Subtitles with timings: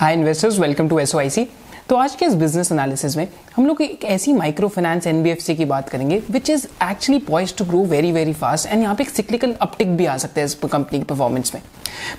[0.00, 1.46] Hi investors welcome to SOIC
[1.88, 5.64] तो आज के इस बिज़नेस एनालिसिस में हम लोग एक ऐसी माइक्रो फाइनेंस एनबीएफसी की
[5.64, 9.10] बात करेंगे which is actually poised to grow very very fast and यहाँ पे एक
[9.10, 11.62] सिक्लिकल अपटिक भी आ सकता है इस कंपनी की परफॉर्मेंस में।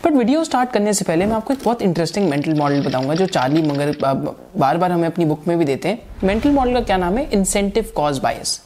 [0.06, 3.26] बट वीडियो स्टार्ट करने से पहले मैं आपको एक बहुत इंटरेस्टिंग मेंटल मॉडल बताऊँगा, जो
[3.28, 6.98] चार्ली मगर बार बार हमें अपनी बुक में भी देते हैं। मेंटल मॉडल का क्या
[6.98, 7.30] नाम है?
[7.32, 8.62] Incentive cause bias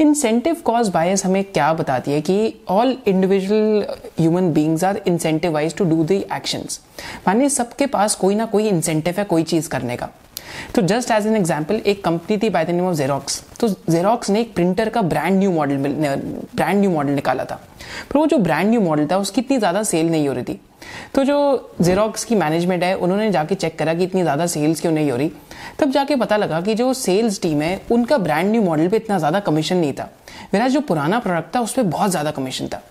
[0.00, 3.84] incentive cause bias हमें क्या बताती है कि all individual
[4.20, 6.80] human beings are incentivize to do the actions
[7.28, 10.08] मानिए सबके पास कोई ना कोई इंसेंटिव है कोई चीज़ करने का।
[10.74, 14.30] तो जस्ट एज एन एग्ज़ाम्पल एक कंपनी थी by the name of Xerox तो जेरोक्स
[14.30, 17.60] ने एक प्रिंटर का brand new model brand new model निकाला था।
[18.10, 20.60] पर वो जो ब्रांड न्यू मॉडल था, उसकी इतनी ज़्यादा सेल नहीं हो रही थी।
[21.14, 24.92] तो जो जेरोक्स की मैनेजमेंट है, उन्होंने जाके चेक करा कि इतनी ज़्यादा सेल्स क्यों
[24.92, 25.30] नहीं हो रही।
[25.78, 29.18] तब जाके पता लगा कि जो सेल्स टीम है, उनका ब्रांड न्यू मॉडल पे इतना
[29.18, 30.10] ज़्यादा कमीशन नहीं था।
[30.54, 32.82] मेरा जो पुराना प्रोडक्ट था, उस पर बहुत ज़्यादा कमीशन था।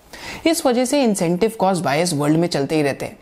[0.46, 3.18] इस वजह से इंसेंटिव कॉस्ट बायस वर्ल्ड में चलते ही रहते हैं।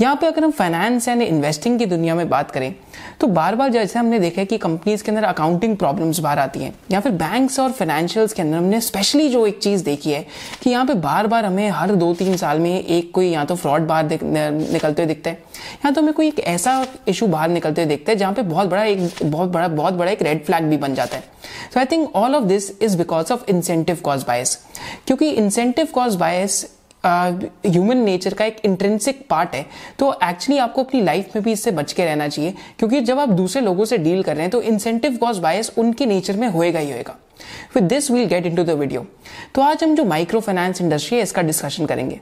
[0.00, 2.74] यहाँ पे अगर हम फाइनेंस एंड इन्वेस्टिंग की दुनिया में बात करें
[3.22, 6.60] तो बार बार जैसे हमने देखा है कि कंपनीज़ के अंदर अकाउंटिंग प्रॉब्लम्स बाहर आती
[6.60, 10.24] हैं, या फिर बैंक्स और फाइनेंशियल्स के अंदर हमने स्पेशली जो एक चीज़ देखी है
[10.62, 13.54] कि यहाँ पे बार बार हमें हर दो तीन साल में एक कोई या तो
[13.56, 15.38] फ्रॉड बाहर निकलते हुए दिखता है,
[15.84, 18.68] या तो हमें कोई एक ऐसा इशू बाहर निकलते हुए दिखता है जहाँ पे बहुत
[18.68, 21.22] बड़ा एक, बहुत बड़ा बहुत बड़ा एक रेड फ्लैग भी बन जाता है।
[21.74, 24.58] So I think all of this is because of incentive cause bias
[25.06, 26.64] क्योंकि incentive cause bias
[27.06, 29.64] human uh, nature का एक इंट्रेंसिक पार्ट है।
[29.98, 33.28] तो एक्चुअली आपको अपनी लाइफ में भी इससे बच के रहना चाहिए क्योंकि जब आप
[33.30, 36.78] दूसरे लोगों से डील कर रहे हैं तो इंसेंटिव कॉज बायस उनके नेचर में होएगा
[36.78, 37.16] ही होएगा।
[37.74, 39.04] With this we'll get into the video
[39.54, 42.20] तो आज हम जो माइक्रो फाइनेंस इंडस्ट्री है इसका डिस्कशन करेंगे।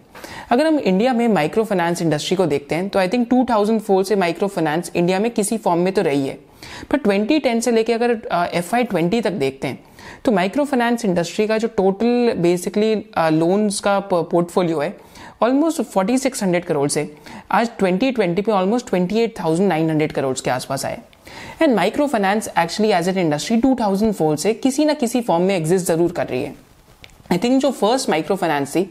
[0.50, 4.16] अगर हम इंडिया में माइक्रो फाइनेंस इंडस्ट्री को देखते हैं तो आई थिंक 2004 से
[4.16, 6.38] माइक्रो फाइनेंस इंडिया में किसी फॉर्म में तो रही है।
[6.90, 9.78] पर 2010 से लेकर अगर एफ़ आई ट्वेंटी तक देखते हैं
[10.24, 14.94] तो माइक्रो फाइनेंस इंडस्ट्री का जो टोटल बेसिकली लोन्स का पोर्टफोलियो है
[15.42, 17.10] ऑलमोस्ट 4600 करोड़ से
[17.50, 20.98] आज 2020 पे ऑलमोस्ट 28,900 करोड़ के आसपास आए.
[21.62, 25.86] And micro finance actually as an industry 2004 से किसी ना किसी फॉर्म में एग्जिस्ट
[25.86, 26.54] ज़रूर कर रही है.
[27.32, 28.82] आई थिंक जो फ़र्स्ट माइक्रो फाइनेंस थी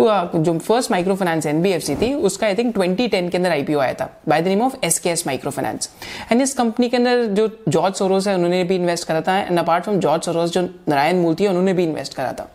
[0.00, 4.10] जो फ़र्स्ट माइक्रो फाइनेंस एनबीएफसी थी, उसका आई थिंक 2010 के अंदर आईपीओ आया था
[4.28, 5.90] by the name of S K S micro finance
[6.32, 9.58] and इस कंपनी के अंदर जो जॉर्ज सोरोस है, उन्होंने भी इन्वेस्ट करा था and
[9.58, 12.48] apart from George Soros जो नारायण मूर्ति है, उन्होंने भी इन्वेस्ट करा था।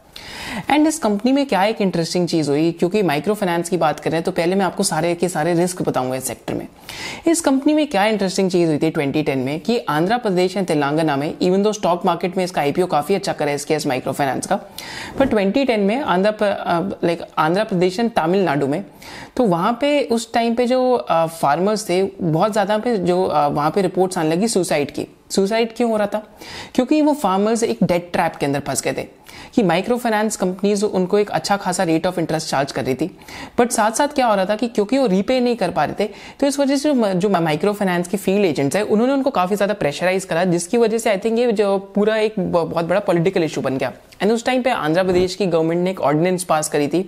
[0.70, 2.72] एंड इस कंपनी में क्या एक इंटरेस्टिंग चीज़ हुई?
[2.72, 6.16] क्योंकि माइक्रो फाइनेंस की बात करें तो पहले मैं आपको सारे के सारे रिस्क बताऊँगा
[6.16, 6.68] इस सेक्टर में।
[7.28, 9.60] इस कंपनी में क्या इंटरेस्टिंग चीज़ हुई थी 2010 में?
[9.60, 13.34] कि आंध्र प्रदेश एंड तेलंगाना में इवन दो स्टॉक मार्केट में इसका आईपीओ काफ़ी अच्छा
[13.34, 14.56] करे इसके माइक्रो फाइनेंस का
[15.20, 16.34] पर 2010 में आंध्र
[17.04, 18.84] लाइक आंध्र प्रदेश एंड तमिलनाडु में
[19.38, 23.82] तो वहाँ पे उस टाइम पे जो फार्मर्स थे, बहुत ज़्यादा पे जो वहाँ पे
[23.82, 26.24] रिपोर्ट्स आने लगी सुसाइड की। सुसाइड क्यों हो रहा था?
[26.76, 29.08] क्योंकि वो फार्मर्स एक डेट ट्रैप के अंदर फंस गए थे।
[29.56, 33.10] कि माइक्रो फाइनेंस कंपनीज़ उनको एक अच्छा खासा रेट ऑफ़ इंटरेस्ट चार्ज कर रही थी।
[33.60, 35.96] बट साथ साथ क्या हो रहा था कि क्योंकि वो रीपे नहीं कर पा रहे
[36.00, 39.56] थे तो इस वजह से जो माइक्रो फाइनेंस की फ़ील्ड एजेंट्स है, उन्होंने उनको काफ़ी
[39.56, 43.44] ज़्यादा प्रेशराइज करा, जिसकी वजह से आई थिंक ये जो पूरा एक बहुत बड़ा पॉलिटिकल
[43.44, 46.70] इशू बन गया। एंड उस टाइम पे आंध्र प्रदेश की गवर्नमेंट ने एक ऑर्डिनेंस पास
[46.70, 47.02] करी थी,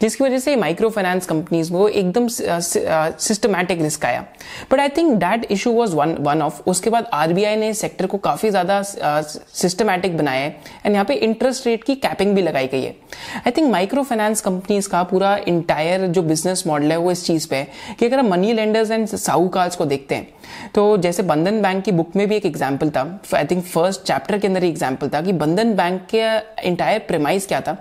[0.00, 4.24] जिसकी वजह से माइक्रो फाइनेंस कंपनीज़ को एकदम सिस्टमैटिक रिस्क आया।
[4.72, 8.18] But I think that issue was one one of उसके बाद आरबीआई ने सेक्टर को
[8.20, 12.82] काफ़ी ज़्यादा सिस्टमैटिक बनाया है। एंड यहाँ पे इंटरेस्ट रेट की कैपिंग भी लगाई गई
[12.82, 12.94] है।
[13.36, 17.48] I think micro finance companies का पूरा इंटायर जो बिज़नेस मॉडल है वो इस चीज़
[17.48, 20.28] पे है कि अगर हम मनी लेंडर्स एंड साहूकार्स को देखते हैं
[20.74, 23.02] तो जैसे बंधन बैंक की बुक में भी एक एग्ज़ाम्पल था।
[23.34, 26.22] आई थिंक फ़र्स्ट चैप्टर के अंदर एग्ज़ाम्पल था कि बंधन बैंक के
[26.68, 27.72] इंटायर प्रेमाइज क्या था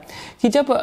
[0.42, 0.74] कि जब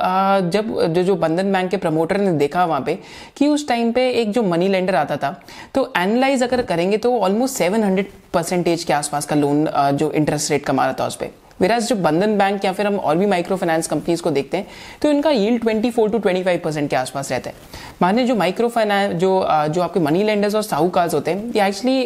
[0.53, 2.99] जब जो जो बंधन बैंक के प्रमोटर ने देखा वहाँ पे
[3.37, 5.31] कि उस टाइम पे एक जो मनी लेंडर आता था
[5.75, 10.50] तो एनालाइज अगर करेंगे तो ऑलमोस्ट सेवन हंड्रेड परसेंटेज के आसपास का लोन जो इंटरेस्ट
[10.50, 13.26] रेट कमा रहा था उस पर वेराज जो बंधन बैंक या फिर हम और भी
[13.26, 14.66] माइक्रो फाइनेंस कंपनीज़ को देखते हैं
[15.02, 17.56] तो इनका यील्ड 24 टू 25 परसेंट के आसपास रहता है।
[18.02, 22.02] माने जो माइक्रो फाइनेंस जो जो आपके मनी लेंडर्स और साहूकार्स होते हैं ये एक्चुअली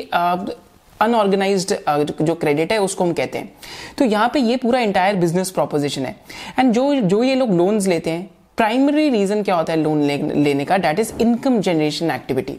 [1.00, 1.74] अनऑर्गेनाइज्ड
[2.22, 3.52] जो क्रेडिट है उसको हम कहते हैं।
[3.98, 6.16] तो यहाँ पे ये पूरा इंटायर बिज़नेस प्रोपोजिशन है।
[6.58, 10.16] एंड जो जो ये लोग लोन्स लेते हैं प्राइमरी रीजन क्या होता है लोन ले,
[10.16, 10.76] लेने का?
[10.78, 12.58] That is income generation activity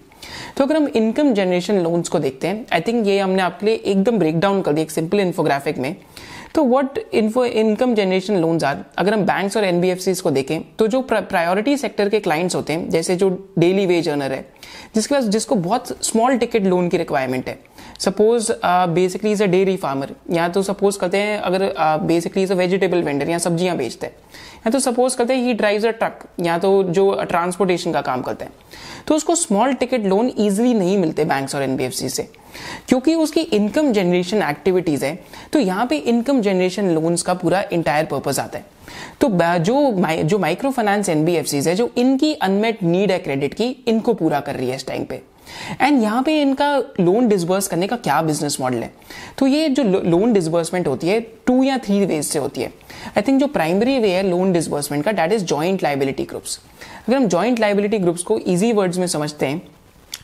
[0.58, 3.76] तो अगर हम इनकम जनरेशन लोन्स को देखते हैं आई थिंक ये हमने आपके लिए
[3.76, 5.96] एकदम ब्रेक डाउन कर दिया एक सिंपल इन्फोग्राफिक में।
[6.56, 10.88] तो what info income generation loans are अगर हम बैंक और एनबीएफसी को देखें तो
[10.88, 13.30] जो प्रायोरिटी सेक्टर के क्लाइंट्स होते हैं, जैसे जो
[13.60, 14.46] डेली वेज अर्नर है,
[14.96, 17.58] जिसके पास, जिसको बहुत स्मॉल टिकट लोन की रिक्वायरमेंट है
[18.04, 21.74] suppose basically is a dairy farmer या तो सपोज़ करते हैं, अगर
[22.04, 24.14] basically is a vegetable vendor या सब्ज़ियाँ बेचते हैं।
[24.66, 28.22] या तो सपोज़ करते हैं ही ड्राइव्स अ ट्रक या तो जो ट्रांसपोर्टेशन का काम
[28.22, 28.54] करते हैं।
[29.08, 32.28] तो उसको स्मॉल टिकट लोन इजिली नहीं मिलते बैंक्स और एनबीएफसी से।
[32.88, 35.18] क्योंकि उसकी इनकम जनरेशन एक्टिविटीज़ है
[35.54, 38.66] तो यहाँ पे इनकम जनरेशन लोन्स का पूरा इंटायर पर्पज आता है।
[39.22, 39.30] तो
[39.60, 44.40] जो जो माइक्रो फाइनेंस एनबीएफसी है, जो इनकी अनमेट नीड है क्रेडिट की, इनको पूरा
[44.40, 45.22] कर रही है इस टाइम पे।
[45.82, 48.92] एंड यहाँ पे इनका लोन डिसबर्स करने का क्या बिज़नेस मॉडल है?
[49.38, 52.72] तो ये जो लोन डिसबर्समेंट होती है टू या थ्री वेज से होती है।
[53.08, 56.60] आई थिंक जो प्राइमरी वे है लोन डिसबर्समेंट का that is joint liability groups
[57.08, 59.62] अगर हम जॉइंट लाइबिलिटी ग्रुप्स को इजी वर्ड्स में समझते हैं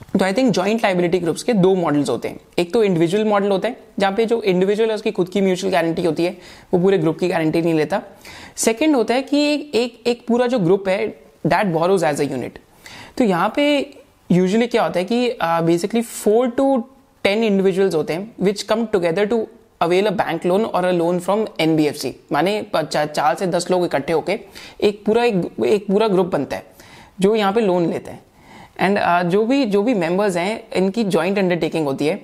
[0.09, 3.49] तो I think joint liability groups के दो मॉडल्स होते हैं। एक तो इंडिविजुअल मॉडल
[3.49, 6.35] होता है, जहाँ पे जो इंडिविजुअल है, उसकी खुद की म्यूचुअल गारंटी होती है,
[6.73, 8.01] वो पूरे ग्रुप की गारंटी नहीं लेता।
[8.57, 11.07] सेकेंड होता है कि एक एक एक पूरा जो ग्रुप है
[11.47, 12.59] that borrows as a unit
[13.17, 13.65] तो यहाँ पे
[14.29, 16.77] यूजुअली क्या होता है कि basically four to
[17.23, 19.47] ten individuals होते हैं which come together to
[19.81, 24.13] avail a bank loan और अ लोन फ्रॉम एनबीएफसी माने चार से दस लोग इकट्ठे
[24.13, 24.39] होके
[24.81, 25.35] एक पूरा एक,
[25.65, 26.63] एक पूरा ग्रुप बनता है
[27.19, 28.21] जो यहाँ पे लोन लेते हैं.
[28.79, 32.21] एंड uh, जो भी जो भी मेंबर्स हैं इनकी जॉइंट अंडरटेकिंग होती है.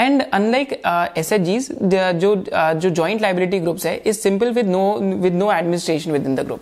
[0.00, 0.72] And unlike
[1.18, 5.34] S H Gs जो uh, जो जॉइंट लाइबिलिटी ग्रुप्स है is simple with no with
[5.34, 6.60] no administration within the group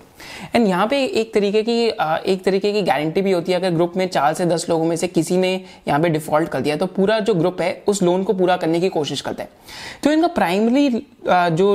[0.54, 1.78] and यहाँ पे एक तरीके की
[2.32, 4.96] एक तरीके की गारंटी भी होती है अगर ग्रुप में चार से दस लोगों में
[4.96, 5.52] से किसी ने
[5.88, 8.80] यहाँ पे डिफ़ॉल्ट कर दिया तो पूरा जो ग्रुप है, उस लोन को पूरा करने
[8.80, 9.48] की कोशिश करता है।
[10.02, 10.88] तो इनका प्राइमरी
[11.26, 11.66] जो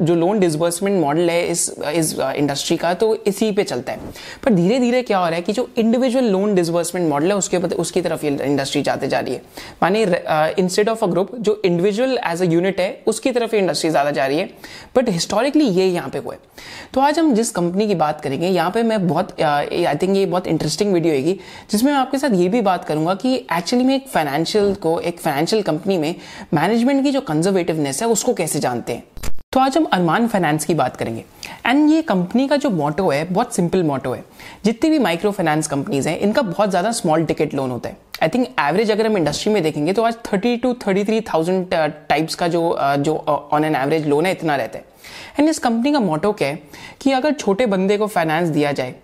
[0.00, 3.98] जो लोन डिसबर्समेंट मॉडल है इस इस इंडस्ट्री का तो इसी पे चलता है।
[4.44, 7.56] पर धीरे धीरे क्या हो रहा है कि जो इंडिविजुअल लोन डिसबर्समेंट मॉडल है, उसके
[7.56, 9.42] उसकी तरफ़ ये इंडस्ट्री जाते जा रही है।
[9.82, 10.02] माने
[10.58, 14.10] इंस्टेड ऑफ़ अ ग्रुप जो इंडिविजुअल एज अ यूनिट है, उसकी तरफ़ ये इंडस्ट्री ज़्यादा
[14.10, 14.50] जा रही है।
[14.96, 16.40] बट हिस्टोरिकली ये यहाँ पे हुआ है।
[16.94, 20.24] तो आज हम जिस कंपनी की बात करेंगे, यहाँ पे मैं बहुत आई थिंक ये
[20.26, 21.38] बहुत इंटरेस्टिंग वीडियो होगी,
[21.70, 25.20] जिसमें मैं आपके साथ ये भी बात करूँगा कि एक्चुअली में एक फाइनेंशियल को, एक
[25.20, 26.14] फाइनेंशियल कंपनी में
[26.54, 29.04] मैनेजमेंट की जो कंजर्वेटिवनेस है, उसको कैसे जानते हैं।
[29.52, 31.24] तो आज हम अरमान फाइनेंस की बात करेंगे।
[31.66, 34.24] एंड ये कंपनी का जो मोटो है, बहुत सिंपल मोटो है।
[34.64, 38.28] जितनी भी माइक्रो फाइनेंस कंपनीज़ हैं, इनका बहुत ज़्यादा स्मॉल टिकट लोन होता है। आई
[38.28, 41.66] थिंक एवरेज अगर हम इंडस्ट्री में देखेंगे तो आज thirty two thirty three thousand
[42.08, 43.14] types का जो जो
[43.52, 44.84] ऑन एन एवरेज लोन है, इतना रहता है।
[45.38, 46.62] एंड इस कंपनी का मोटो क्या है?
[47.00, 48.94] कि अगर छोटे बंदे को फाइनेंस दिया जाए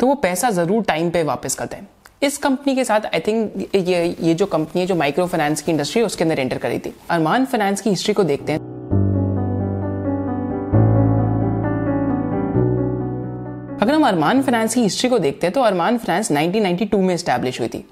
[0.00, 1.86] तो वो पैसा ज़रूर टाइम पे वापस करता है।
[2.22, 5.72] इस कंपनी के साथ आई थिंक ये ये जो कंपनी है, जो माइक्रो फाइनेंस की
[5.72, 8.58] इंडस्ट्री है, उसके अंदर एंटर करी थी। अरमान फाइनेंस की हिस्ट्री को देखते हैं।
[13.82, 17.58] अगर हम अरमान फाइनेंस की हिस्ट्री को देखते हैं तो अरमान फाइनेंस 1992 में स्टैब्लिश
[17.60, 17.84] हुई थी।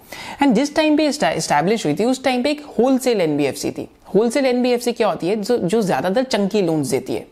[0.43, 4.47] एंड जिस टाइम पे स्टैब्लिश हुई थी, उस टाइम पे एक होलसेल एनबीएफसी थी। होलसेल
[4.47, 7.27] एनबीएफसी क्या होती है जो जो ज़्यादातर चंकी लोन्स देती है।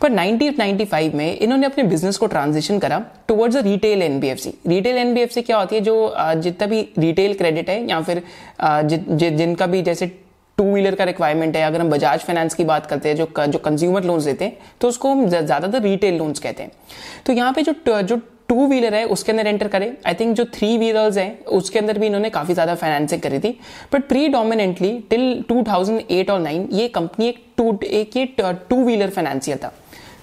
[0.00, 2.98] पर 1995 में इन्होंने अपने बिज़नेस को ट्रांजिशन करा
[3.28, 8.00] towards retail NBFC retail NBFC क्या होती है जो जितना भी रिटेल क्रेडिट है या
[8.00, 8.22] फिर
[8.62, 10.06] जि, जि, जिनका भी जैसे
[10.58, 13.58] टू व्हीलर का रिक्वायरमेंट है अगर हम बजाज फाइनेंस की बात करते हैं जो जो
[13.60, 16.72] कंज्यूमर लोन्स देते हैं तो उसको हम ज़्यादातर रिटेल लोन्स कहते हैं।
[17.26, 18.20] तो यहाँ पे जो जो
[18.52, 21.98] टू व्हीलर है उसके अंदर एंटर करे। आई थिंक जो थ्री व्हीलर्स है उसके अंदर
[21.98, 23.50] भी इन्होंने काफ़ी ज़्यादा फाइनेंसिंग करी थी।
[23.92, 28.34] बट प्री डोमिनेंटली टिल 2008 और 9 ये कंपनी एक टू एक
[28.68, 29.72] टू व्हीलर फाइनेंसियर था।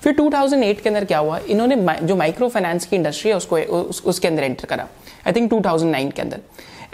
[0.04, 1.40] फिर 2008 के अंदर क्या हुआ?
[1.50, 4.88] इन्होंने जो माइक्रो फाइनेंस की इंडस्ट्री है उसको उस, उसके अंदर एंटर करा।
[5.28, 6.40] आई थिंक 2009 के अंदर।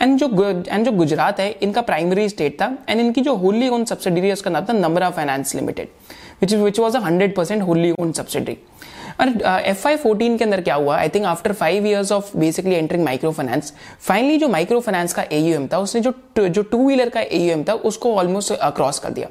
[0.01, 0.27] एंड जो
[0.69, 4.33] एंड जो गुजरात है इनका प्राइमरी स्टेट था। एंड इनकी जो होली ओन सब्सिडरी है
[4.33, 5.87] उसका नाम था Namra finance limited
[6.41, 8.57] which which was a hundred percent wholly owned subsidiary
[9.21, 10.97] और एफ़ आई फोर्टीन के अंदर क्या हुआ?
[10.97, 15.23] I think after five years of basically entering micro finance finally जो माइक्रो फाइनेंस का
[15.31, 19.27] एयूएम था, उसने जो जो टू व्हीलर का एयूएम था, उसको ऑलमोस्ट क्रॉस कर दिया।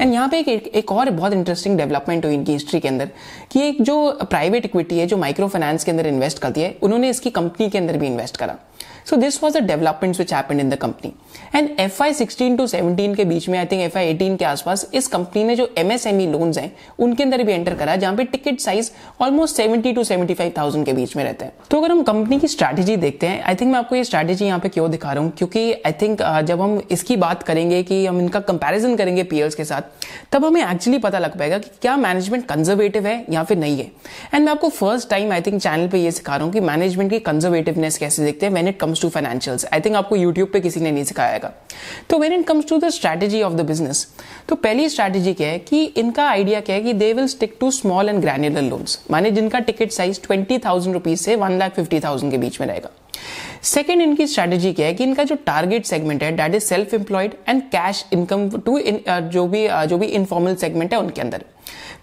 [0.00, 3.10] एंड यहाँ पे एक, एक और बहुत इंटरेस्टिंग डेवलपमेंट हुई इनकी हिस्ट्री के अंदर
[3.52, 3.96] कि एक जो
[4.30, 7.78] प्राइवेट इक्विटी है जो माइक्रो फाइनेंस के अंदर इन्वेस्ट करती है उन्होंने इसकी कंपनी के
[7.78, 8.56] अंदर भी इन्वेस्ट करा।
[9.06, 11.12] So this was the development which happened in the company
[11.54, 14.44] and F I sixteen to seventeen के बीच में I think F I eighteen के
[14.44, 17.74] आसपास इस कंपनी ने जो M S M E loans हैं उनके अंदर भी एंटर
[17.74, 18.90] करा जहाँ पे ticket size
[19.20, 22.38] almost seventy to seventy five thousand के बीच में रहता है। तो अगर हम कंपनी
[22.40, 25.24] की स्ट्रैटेजी देखते हैं आई थिंक मैं आपको ये स्ट्रैटेजी यहाँ पे क्यों दिखा रहा
[25.24, 25.32] हूँ?
[25.38, 29.64] क्योंकि आई थिंक जब हम इसकी बात करेंगे कि हम इनका कंपेरिजन करेंगे पीयर्स के
[29.64, 29.83] साथ
[30.32, 33.90] तब हमें एक्चुअली पता लग पाएगा कि क्या मैनेजमेंट कंजर्वेटिव है या फिर नहीं है।
[34.34, 37.10] एंड मैं आपको first time I think channel पे ये सिखा रहा हूँ कि मैनेजमेंट
[37.10, 40.60] की कंजर्वेटिवनेस कैसे देखते हैं when it comes to financials I think आपको यूट्यूब पे
[40.60, 41.52] किसी ने नहीं सिखाएगा
[42.10, 44.06] तो when it comes to the strategy of the business
[44.48, 47.70] तो पहली स्ट्रैटेजी क्या है कि इनका आइडिया क्या है कि they will stick to
[47.70, 52.00] small and granular loans माने जिनका ticket size twenty thousand rupees से वन लाख फिफ्टी
[52.00, 52.90] थाउज़ेंड के बीच में रहेगा।
[53.62, 57.34] सेकेंड इनकी स्ट्रैटेजी क्या है कि इनका जो टारगेट सेगमेंट है that is self employed
[57.48, 61.44] and cash income to जो भी uh, जो भी इनफॉर्मल सेगमेंट है उनके अंदर।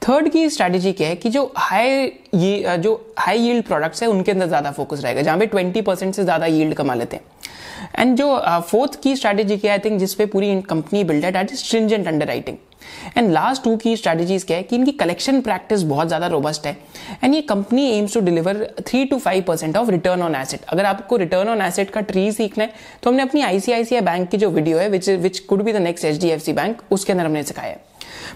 [0.08, 4.32] थर्ड की स्ट्रैटेजी क्या है कि जो हाई ये जो हाई यील्ड प्रोडक्ट्स है उनके
[4.32, 7.24] अंदर ज़्यादा फोकस रहेगा जहाँ पे ट्वेंटी परसेंट से ज़्यादा यील्ड कमा लेते हैं।
[8.00, 11.60] एंड जो फोर्थ की स्ट्रैटेजी क्या आई थिंक जिसपे पूरी कंपनी बिल्ड है that is
[11.60, 12.58] stringent underwriting
[13.18, 16.78] and last two key strategies क्या है कि इनकी कलेक्शन प्रैक्टिस बहुत ज़्यादा रोबस्ट है।
[17.24, 20.86] एंड ये company aims to deliver three to five percent of return on asset अगर
[20.86, 24.50] आपको रिटर्न ऑन एसेट का ट्री सीखना है तो हमने अपनी आईसीआईसीआई बैंक की जो
[24.50, 27.26] वीडियो है which which could be the next H D F C bank उसके अंदर
[27.26, 27.90] हमने सिखाया है।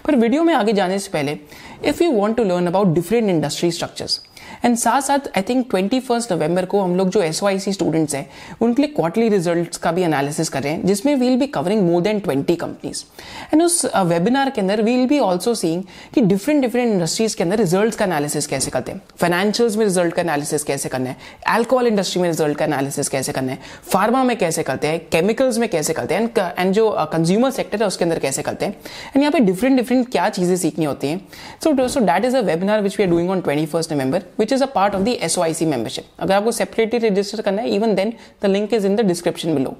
[0.04, 1.38] पर वीडियो में आगे जाने से पहले
[1.84, 4.20] if you want to learn about different industry structures
[4.64, 8.26] and साथ साथ I think twenty first November को हम लोग जो एस स्टूडेंट्स हैं
[8.60, 12.02] उनके लिए क्वार्टरली रिज़ल्ट का भी एनालिसिस कर रहे हैं जिसमें we'll be covering more
[12.02, 13.04] than twenty companies
[13.52, 15.82] and उस वेबिनार uh, के अंदर वील बी ऑल्सो सीइंग
[16.14, 20.14] कि डिफरेंट डिफरेंट इंडस्ट्रीज़ के अंदर रिज़ल्ट का एनालिसिस कैसे करते हैं। फाइनेंशियल्स में रिज़ल्ट
[20.14, 21.16] का एनालिसिस कैसे करना है?
[21.56, 23.58] एल्कोहल इंडस्ट्री में रिज़ल्ट का एनालिसिस कैसे करना है?
[23.92, 24.98] फार्मा में कैसे करते हैं?
[25.12, 26.30] केमिकल्स में कैसे करते हैं?
[26.58, 28.72] एंड जो कंज्यूमर uh, सेक्टर है उसके अंदर कैसे करते हैं?
[29.06, 31.20] एंड यहाँ पे डिफरेंट डिफरेंट क्या चीज़ें सीखनी होती हैं।
[31.64, 34.52] So so that is a webinar which we are doing on twenty first November which
[34.52, 37.94] is a part of the S Y membership अगर आपको सेपरेटली रजिस्टर करना है even
[37.94, 38.12] then
[38.42, 39.76] the link is in the description below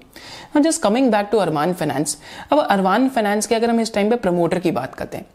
[0.61, 2.17] just coming back to Arman finance
[2.53, 5.27] अब Arman finance के अगर हम इस time पे प्रमोटर की बात करते हैं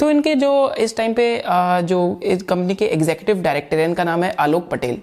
[0.00, 1.26] तो इनके जो इस टाइम पे
[1.84, 4.98] जो इस कंपनी के एग्जीक्यूटिव डायरेक्टर है, इनका नाम है आलोक पटेल।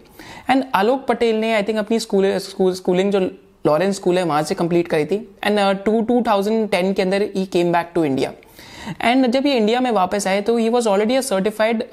[0.49, 4.43] एंड आलोक पटेल ने आई थिंक अपनी स्कूल स्कूल स्कूलिंग जो लॉरेंस स्कूल है, वहाँ
[4.43, 8.03] से कंप्लीट करी थी। And two two thousand ten के अंदर ही came back to
[8.05, 8.31] India
[9.01, 11.83] and जब ये इंडिया में वापस आए तो he was already a certified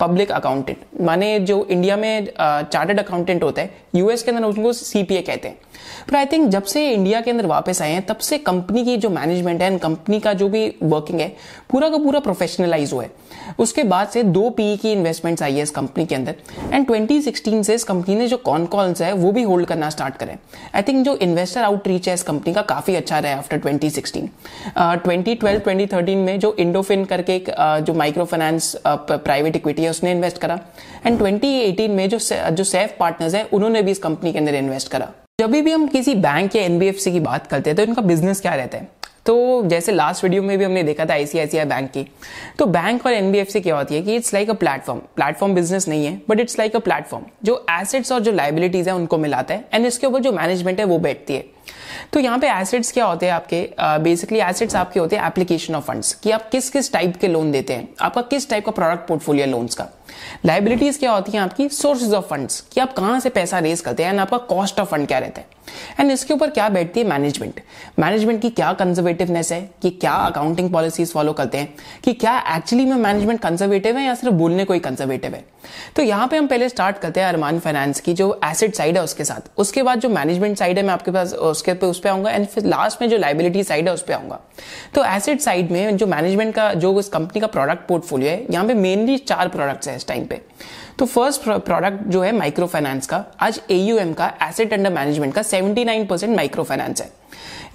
[0.00, 4.72] public accountant माने जो इंडिया में चार्टर्ड uh, अकाउंटेंट होता है यूएस के अंदर उनको
[4.72, 5.58] सीपीए कहते हैं।
[6.08, 8.96] पर आई थिंक जब से इंडिया के अंदर वापस आए हैं तब से कंपनी की
[8.96, 11.28] जो मैनेजमेंट है कंपनी का जो भी वर्किंग है
[11.70, 13.10] पूरा का पूरा प्रोफेशनलाइज हुआ है।
[13.58, 16.34] उसके बाद से दो पी की इन्वेस्टमेंट्स आई है इस कंपनी के अंदर।
[16.72, 20.16] एंड 2016 से इस कंपनी ने जो कॉन कॉल्स है वो भी होल्ड करना स्टार्ट
[20.16, 20.36] करें।
[20.74, 24.28] आई थिंक जो इन्वेस्टर आउटरीच है इस कंपनी का काफ़ी अच्छा रहा आफ्टर 2016
[25.06, 30.12] 2012 2013 में जो इंडोफिन करके एक uh, जो माइक्रो फाइनेंस प्राइवेट इक्विटी है उसने
[30.12, 30.58] इन्वेस्ट करा।
[31.06, 32.18] एंड 2018 में जो
[32.50, 35.86] जो सेफ़ पार्टनर्स है उन्होंने भी इस कंपनी के अंदर इन्वेस्ट करा। जब भी हम
[35.88, 38.88] किसी बैंक या एनबीएफसी की बात करते हैं तो इनका बिज़नेस क्या रहता है?
[39.26, 42.06] तो जैसे लास्ट वीडियो में भी हमने देखा था आईसीआईसीआई बैंक की।
[42.58, 46.06] तो बैंक और एनबीएफसी क्या होती है कि it's like a platform platform business नहीं
[46.06, 49.64] है but it's like a platform जो एसेट्स और जो लाइबिलिटीज है उनको मिलाता है
[49.74, 51.44] एंड इसके ऊपर जो मैनेजमेंट है वो बैठती है।
[52.12, 53.68] तो यहाँ पे एसेट्स क्या होते हैं आपके?
[53.80, 57.28] बेसिकली uh, एसेट्स आपके होते हैं एप्लीकेशन ऑफ़ फंड्स कि आप किस किस टाइप के
[57.28, 59.88] लोन देते हैं। आपका किस टाइप का प्रोडक्ट पोर्टफोलियो लोन्स का?
[60.46, 61.68] लाइबिलिटीज क्या होती है आपकी?
[61.68, 64.88] सोर्सेज ऑफ़ फंड्स कि आप कहाँ से पैसा रेज करते हैं एंड आपका कॉस्ट ऑफ़
[64.88, 65.46] फंड क्या रहता है?
[66.00, 67.60] एंड इसके ऊपर क्या बैठती है मैनेजमेंट
[67.98, 69.70] मैनेजमेंट की क्या कंजर्वेटिवनेस है?
[69.82, 71.74] कि क्या अकाउंटिंग पॉलिसीज़ फॉलो करते हैं?
[72.04, 75.44] कि क्या एक्चुअली में मैनेजमेंट कंजर्वेटिव है या सिर्फ़ बोलने को ही कंजर्वेटिव है?
[75.96, 79.02] तो यहाँ पे हम पहले स्टार्ट करते हैं अरमान फाइनेंस की, जो एसेट साइड है
[79.02, 82.08] उसके साथ। उसके बाद जो मैनेजमेंट साइड है मैं आपके पास, उसके पे, उस पर
[82.08, 84.40] आऊँगा। एंड फिर लास्ट में जो लाइबिलिटी साइड है उस पर आऊँगा।
[84.94, 88.66] तो एसेट साइड में जो मैनेजमेंट का, जो उस कंपनी का प्रोडक्ट पोर्टफोलियो है, यहाँ
[88.66, 90.40] पे मेनली चार प्रोडक्ट्स है इस टाइम पे।
[90.98, 95.42] तो फ़र्स्ट प्रोडक्ट जो है माइक्रो फाइनेंस का, आज एयूएम का एसेट अंडर मैनेजमेंट का
[95.42, 97.10] 79 परसेंट माइक्रो फाइनेंस है।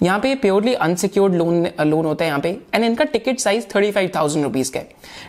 [0.02, 3.90] यहाँ पे प्योरली अनसिक्योर्ड लोन लोन होता है यहाँ पे। एंड इनका ticket size thirty
[3.90, 4.80] five thousand rupees का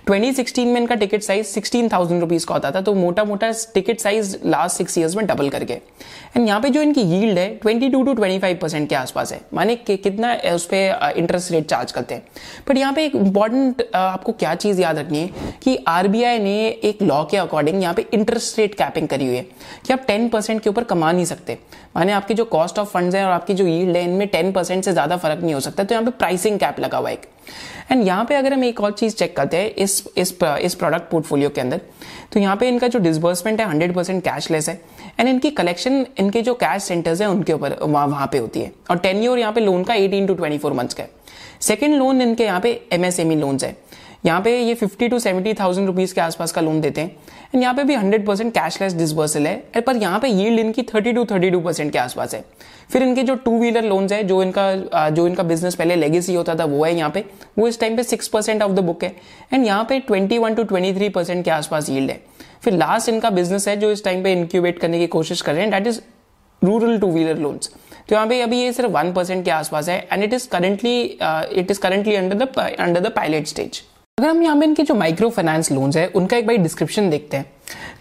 [0.09, 3.99] 2016 में इनका ticket size sixteen thousand rupees का होता था तो मोटा मोटा ticket
[3.99, 7.91] size last six years में डबल करके। एंड यहाँ पे जो इनकी यील्ड है 22
[8.05, 12.15] टू 25 परसेंट के आसपास है। माने कि कितना उस पर इंटरेस्ट रेट चार्ज करते
[12.15, 12.23] हैं।
[12.69, 17.01] बट यहाँ पे एक इंपॉर्टेंट आपको क्या चीज़ याद रखनी है कि आरबीआई ने एक
[17.01, 19.45] लॉ के अकॉर्डिंग यहाँ पे इंटरेस्ट रेट कैपिंग करी हुई है।
[19.85, 21.57] कि आप टेन परसेंट के ऊपर कमा नहीं सकते।
[21.95, 24.83] माने आपकी जो कॉस्ट ऑफ़ फंड्स है और आपकी जो यील्ड है, इनमें टेन परसेंट
[24.85, 27.19] से ज़्यादा फ़र्क नहीं हो सकता। तो यहाँ पे प्राइसिंग कैप लगा हुआ है
[27.91, 31.09] एंड यहाँ पे अगर हम एक और चीज़ चेक करते हैं, इस इस इस प्रोडक्ट
[31.11, 31.81] पोर्टफोलियो के अंदर
[32.33, 34.79] तो यहाँ पे इनका जो डिसबर्समेंट है हंड्रेड परसेंट कैशलेस है।
[35.19, 38.97] एंड इनकी कलेक्शन इनके जो कैश सेंटर्स है, उनके ऊपर, वहाँ पे होती है। और
[38.97, 41.09] टेन ईयर यहाँ पे लोन का eighteen to twenty four months का है।
[41.61, 43.75] सेकेंड लोन इनके यहाँ पे एमएसएमई लोन्स है।
[44.23, 47.15] यहाँ पे ये fifty to seventy thousand rupees के आसपास का लोन देते हैं।
[47.53, 51.13] एंड यहाँ पे भी हंड्रेड परसेंट कैशलेस डिसबर्सल है। पर यहाँ पे यील्ड इनकी thirty
[51.13, 52.43] to thirty two percent के आसपास है।
[52.91, 56.55] फिर इनके जो टू व्हीलर लोन्स है, जो इनका जो इनका बिज़नेस पहले लेगेसी होता
[56.55, 57.25] था, वो है यहाँ पे।
[57.59, 59.15] वो इस टाइम पे six percent of the book है।
[59.53, 62.21] एंड यहाँ पे twenty one to twenty three percent के आसपास यील्ड है।
[62.63, 65.63] फिर लास्ट इनका बिज़नेस है, जो इस टाइम पे इंक्यूबेट करने की कोशिश कर रहे
[65.63, 65.99] हैं that is
[66.61, 67.71] rural two wheeler loans
[68.09, 71.01] तो यहाँ पे अभी ये सिर्फ़ वन परसेंट के आसपास है। And it is currently
[71.01, 73.81] it is currently under the under the pilot stage
[74.17, 77.37] अगर हम यहाँ पे इनके जो माइक्रो फाइनेंस लोन्स है उनका एक बार डिस्क्रिप्शन देखते
[77.37, 77.45] हैं।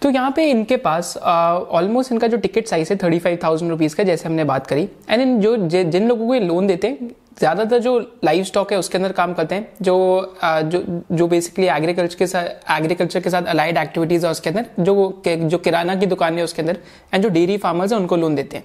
[0.03, 3.97] तो यहाँ पे इनके पास ऑलमोस्ट इनका जो टिकट साइज़ है थर्टी फाइव थाउज़ेंड रुपीज़
[3.97, 7.09] का जैसे हमने बात करी। एंड इन जो जिन लोगों को ये लोन देते हैं
[7.39, 9.97] ज़्यादातर जो लाइव स्टॉक है उसके अंदर काम करते हैं। जो
[10.45, 14.67] uh, जो जो बेसिकली एग्रीकल्चर के साथ एग्रीकल्चर के साथ अलाइड एक्टिविटीज़ है उसके अंदर
[14.81, 16.79] जो जो किराना की दुकान है उसके अंदर
[17.15, 18.65] एंड जो डेयरी फार्मर्स है उनको लोन देते हैं।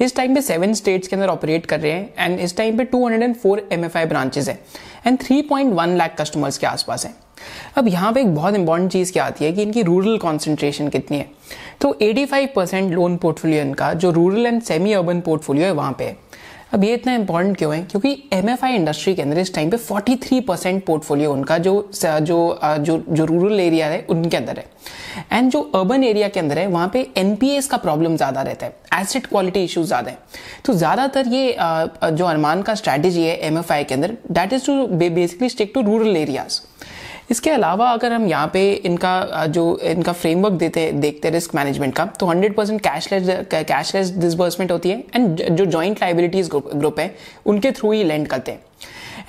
[0.00, 2.84] इस टाइम पे सेवन स्टेट्स के अंदर ऑपरेट कर रहे हैं एंड इस टाइम पे
[2.84, 4.58] 204 आई ब्रांचेज है
[5.06, 7.14] एंड 3.1 लाख कस्टमर्स के आसपास है।
[7.76, 11.18] अब यहाँ पे एक बहुत इंपॉर्टेंट चीज़ क्या आती है कि इनकी रूरल कॉन्सेंट्रेशन कितनी
[11.18, 11.26] है?
[11.80, 16.04] तो 85 परसेंट लोन पोर्टफोलियो इनका, जो rural and semi urban portfolio है, वहाँ पे
[16.04, 16.16] है।
[16.76, 17.82] अब ये इतना इंपॉर्टेंट क्यों है?
[17.82, 22.98] क्योंकि एमएफआई इंडस्ट्री के अंदर इस टाइम पे 43 परसेंट पोर्टफोलियो उनका जो जो जो
[23.10, 24.64] जो रूरल एरिया है, उनके अंदर है।
[25.32, 28.76] एंड जो अर्बन एरिया के अंदर है, वहाँ पे एनपीएस का प्रॉब्लम ज़्यादा रहता है।
[28.94, 30.18] एसिड क्वालिटी इश्यूज़ ज़्यादा है।
[30.64, 31.56] तो ज़्यादातर ये
[32.04, 36.16] जो अरमान का स्ट्रेटेजी है एमएफआई के अंदर that is to basically stick to rural
[36.16, 36.60] areas
[37.30, 41.94] इसके अलावा अगर हम यहाँ पे इनका जो इनका फ्रेमवर्क देते, देखते हैं रिस्क मैनेजमेंट
[41.94, 47.14] का तो 100 परसेंट कैशलेस कैशलेस डिसबर्समेंट होती है एंड जो जॉइंट लाइबिलिटीज ग्रुप है,
[47.46, 48.64] उनके थ्रू ही लैंड करते हैं।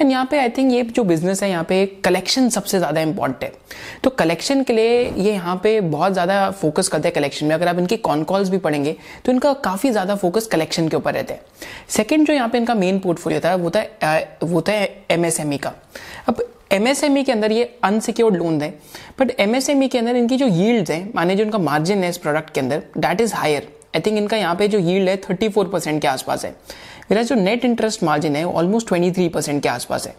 [0.01, 3.43] एंड यहाँ पे आई थिंक ये जो बिज़नेस है, यहाँ पे कलेक्शन सबसे ज़्यादा इंपॉर्टेंट
[3.43, 3.51] है।
[4.03, 7.67] तो कलेक्शन के लिए ये यहाँ पे बहुत ज़्यादा फोकस करते हैं कलेक्शन में। अगर
[7.67, 11.33] आप इनकी कॉन कॉल्स भी पढ़ेंगे तो इनका काफ़ी ज़्यादा फोकस कलेक्शन के ऊपर रहता
[11.33, 11.41] है।
[11.89, 13.83] सेकेंड जो यहाँ पे इनका मेन पोर्टफोलियो था, वो था
[14.43, 14.73] वो था
[15.11, 15.73] एमएसएमई का।
[16.27, 18.69] अब एमएसएमई के अंदर ये अनसिक्योर्ड लोन है।
[19.19, 22.53] बट एमएसएमई के अंदर इनकी जो यील्ड है, माने जो इनका मार्जिन है इस प्रोडक्ट
[22.53, 25.67] के अंदर that is higher I think इनका यहाँ पे जो यील्ड है थर्टी फोर
[25.67, 26.55] परसेंट के आसपास है।
[27.11, 30.13] मेरा जो नेट इंटरेस्ट मार्जिन है ऑलमोस्ट ट्वेंटी थ्री परसेंट के आसपास है।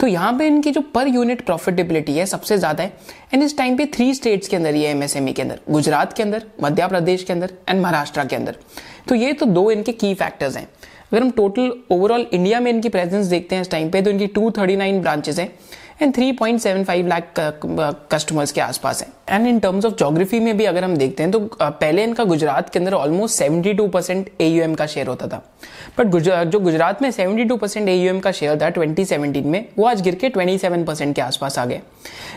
[0.00, 2.92] तो यहाँ पे इनकी जो पर यूनिट प्रॉफिटेबिलिटी है सबसे ज़्यादा है।
[3.34, 6.44] एंड इस टाइम पे थ्री स्टेट्स के अंदर ये एमएसएमई के अंदर। गुजरात के अंदर,
[6.62, 8.56] मध्य प्रदेश के अंदर एंड महाराष्ट्र के अंदर।
[9.08, 10.68] तो ये तो दो इनके की फैक्टर्स हैं।
[11.12, 14.26] अगर हम टोटल ओवरऑल इंडिया में इनकी प्रेजेंस देखते हैं इस टाइम पे तो इनकी
[14.28, 15.50] 239 ब्रांचेस हैं।
[16.02, 17.32] एंड 3.75 लाख
[18.12, 21.32] कस्टमर्स के आसपास है। And in terms of geography में भी अगर हम देखते हैं
[21.32, 25.42] तो uh, पहले इनका गुजरात के अंदर ऑलमोस्ट 72 परसेंट एयूएम का शेयर होता था।
[25.98, 26.16] बट
[26.46, 30.30] जो गुजरात में 72 परसेंट एयूएम का शेयर था 2017 में वो आज गिर के
[30.30, 31.80] 27 परसेंट के आसपास आ गए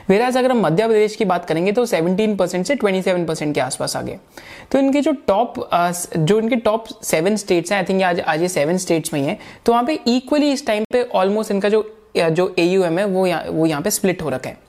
[0.10, 3.62] वेराज अगर हम मध्य प्रदेश की बात करेंगे तो 17 परसेंट से 27 परसेंट के
[3.62, 4.20] आसपास आ गए
[4.72, 8.41] तो इनके जो टॉप uh, जो इनके टॉप सेवन स्टेट्स हैं आई थिंक आज आज
[8.41, 11.70] ये सेवन स्टेट्स में ही है तो वहाँ पे इक्वली इस टाइम पे ऑलमोस्ट इनका
[11.70, 11.82] जो
[12.15, 14.62] जो एयूएम है, वो यहाँ वो यहाँ पे स्प्लिट हो रखा है।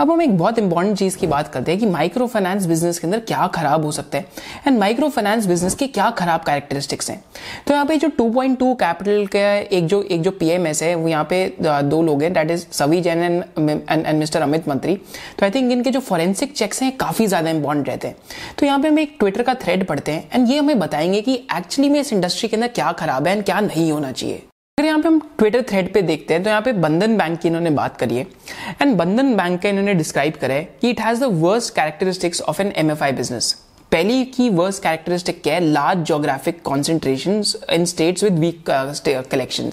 [0.00, 3.06] अब हम एक बहुत इंपॉर्टेंट चीज़ की बात करते हैं कि माइक्रो फाइनेंस बिज़नेस के
[3.06, 4.26] अंदर क्या खराब हो सकता है।
[4.66, 7.22] एंड माइक्रो फाइनेंस बिज़नेस के क्या खराब कैरेक्टरिस्टिक्स हैं।
[7.66, 11.24] तो यहाँ पे जो 2.2 कैपिटल का एक जो एक जो पीएमएस है, वो यहाँ
[11.30, 14.94] पे दो लोग हैं दैट इज़ सवी जैन एंड मिस्टर अमित मंत्री
[15.38, 18.16] तो आई थिंक इनके जो फॉरेंसिक चेक्स हैं, काफ़ी ज़्यादा इंपॉर्टेंट रहते हैं।
[18.58, 21.34] तो यहाँ पे हम एक ट्विटर का थ्रेड पढ़ते हैं एंड ये हमें बताएँगे कि
[21.56, 24.42] एक्चुअली में इस इंडस्ट्री के अंदर क्या खराब है एंड क्या नहीं होना चाहिए।
[24.78, 27.48] अगर यहाँ पे हम ट्विटर थ्रेड पे देखते हैं तो यहाँ पे बंधन बैंक की
[27.48, 28.26] इन्होंने बात करी है।
[28.82, 32.62] एंड बंधन बैंक का इन्होंने डिस्क्राइब करा है कि it has the worst characteristics of
[32.62, 33.54] an MFI business
[33.92, 35.60] पहली की वर्स कैरेक्टरिस्टिक क्या है?
[35.62, 38.70] Large geographic concentration in states with weak
[39.30, 39.70] collection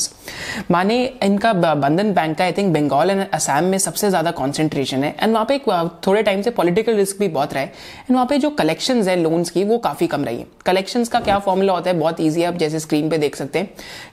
[0.71, 5.15] माने इनका बंधन बैंक का I think Bengal and Assam में सबसे ज़्यादा कॉन्सेंट्रेशन है।
[5.19, 8.25] एंड वहाँ पे uh, थोड़े टाइम से पॉलिटिकल रिस्क भी बहुत रहा है। एंड वहाँ
[8.27, 11.73] पे जो कलेक्शन है लोन्स की वो काफ़ी कम रही है। कलेक्शन का क्या फॉर्मूला
[11.73, 11.97] होता है?
[11.99, 13.69] बहुत ईजी है। आप जैसे स्क्रीन पे देख सकते हैं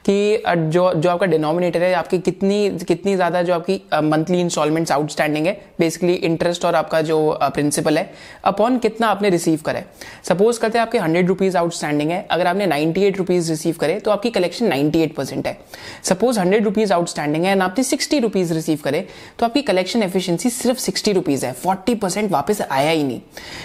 [0.06, 4.92] कि uh, जो जो आपका डिनोमिनेटर है आपकी कितनी कितनी ज़्यादा जो आपकी मंथली इंस्टॉलमेंट्स
[4.92, 8.14] आउटस्टैंडिंग है। बेसिकली इंटरेस्ट और आपका जो प्रिंसिपल uh, है
[8.44, 12.46] अपॉन कितना आपने रिसीव करा है। सपोज़ करते हैं आपके हंड्रेड रुपीज़ आउटस्टैंडिंग है, अगर
[12.46, 15.58] आपने नाइनटी एट रुपीज़ रिसीव करे तो आपकी कलेक्शन नाइनटी एट परसेंट है।
[16.04, 19.06] सपोज़ हंड्रेड रुपीज़ आउटस्टैंडिंग है एंड आपने सिक्सटी रुपीज़ रिसीव करे
[19.38, 23.20] तो आपकी कलेक्शन एफिशिएंसी सिर्फ़ सिक्सटी रुपीज़ है फोर्टी परसेंट वापस आया ही नहीं।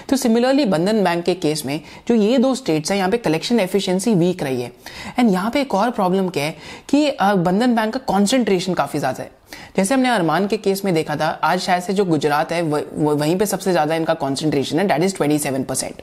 [0.09, 3.59] तो सिमिलरली बंधन बैंक के केस में, जो ये दो स्टेट्स है, यहाँ पे कलेक्शन
[3.59, 4.71] एफिशिएंसी वीक रही है।
[5.19, 6.55] एंड यहाँ पे एक और प्रॉब्लम क्या है
[6.89, 9.29] कि बंधन बैंक का कॉन्सेंट्रेशन काफ़ी ज़्यादा है।
[9.77, 13.37] जैसे हमने अरमान के केस में देखा था, आज शायद से जो गुजरात है वहीं
[13.37, 16.01] पे सबसे ज़्यादा इनका कॉन्सेंट्रेशन है that is twenty seven percent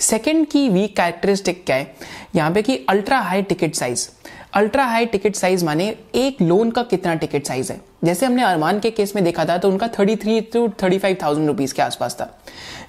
[0.00, 1.94] second की वीक कैरेक्टरिस्टिक क्या है?
[2.36, 4.08] यहाँ पे कि ultra high ticket size
[4.54, 7.80] ultra high ticket size माने एक लोन का कितना टिकट साइज़ है?
[8.04, 11.16] जैसे हमने अरमान के केस में देखा था तो उनका thirty three to thirty five
[11.22, 12.24] thousand rupees के आसपास था।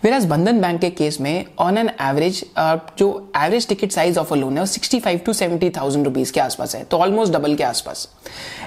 [0.04, 2.44] वेराज बंधन बैंक के केस में ऑन एन एवरेज
[3.00, 6.34] जो average ticket size of a loan है वो sixty five to seventy thousand rupees
[6.34, 8.08] के आसपास है तो ऑलमोस्ट डबल के आसपास।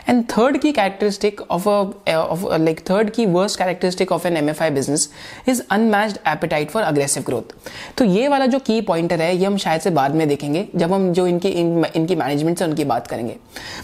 [0.08, 4.62] एंड थर्ड की characteristic of of like third की worst characteristic of an M F
[4.62, 5.08] I business
[5.48, 7.54] is unmatched appetite for aggressive growth
[7.98, 10.92] तो ये वाला जो की पॉइंटर है ये हम शायद से बाद में देखेंगे जब
[10.92, 13.36] हम जो इनकी इन, इनकी मैनेजमेंट से उनकी बात करेंगे।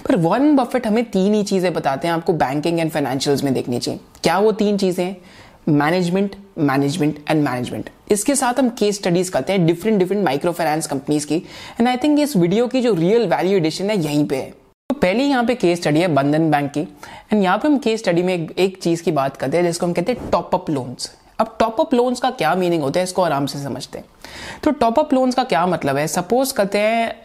[0.08, 3.78] पर वॉरेन बफेट हमें तीन ही चीज़ें बताते हैं आपको बैंकिंग एंड फाइनेंशियल्स में देखनी
[3.78, 5.14] चाहिए। क्या वो तीन चीज़ें
[5.68, 10.86] मैनेजमेंट मैनेजमेंट एंड मैनेजमेंट इसके साथ हम केस स्टडीज़ करते हैं different different micro finance
[10.86, 11.36] companies की।
[11.80, 14.50] एंड आई थिंक इस वीडियो की जो रियल वैल्यू एडिशन है यहीं पे है।
[14.90, 18.00] तो पहले यहाँ पे केस स्टडी है बंधन बैंक की। एंड यहाँ पे हम केस
[18.00, 20.70] स्टडी में एक, एक चीज़ की बात करते हैं जिसको हम कहते हैं टॉप अप
[20.70, 24.06] लोन्स अब टॉप अप लोन्स का क्या मीनिंग होता है इसको आराम से समझते हैं।
[24.64, 26.06] तो टॉप अप लोन्स का क्या मतलब है?
[26.08, 27.24] सपोज़ करते हैं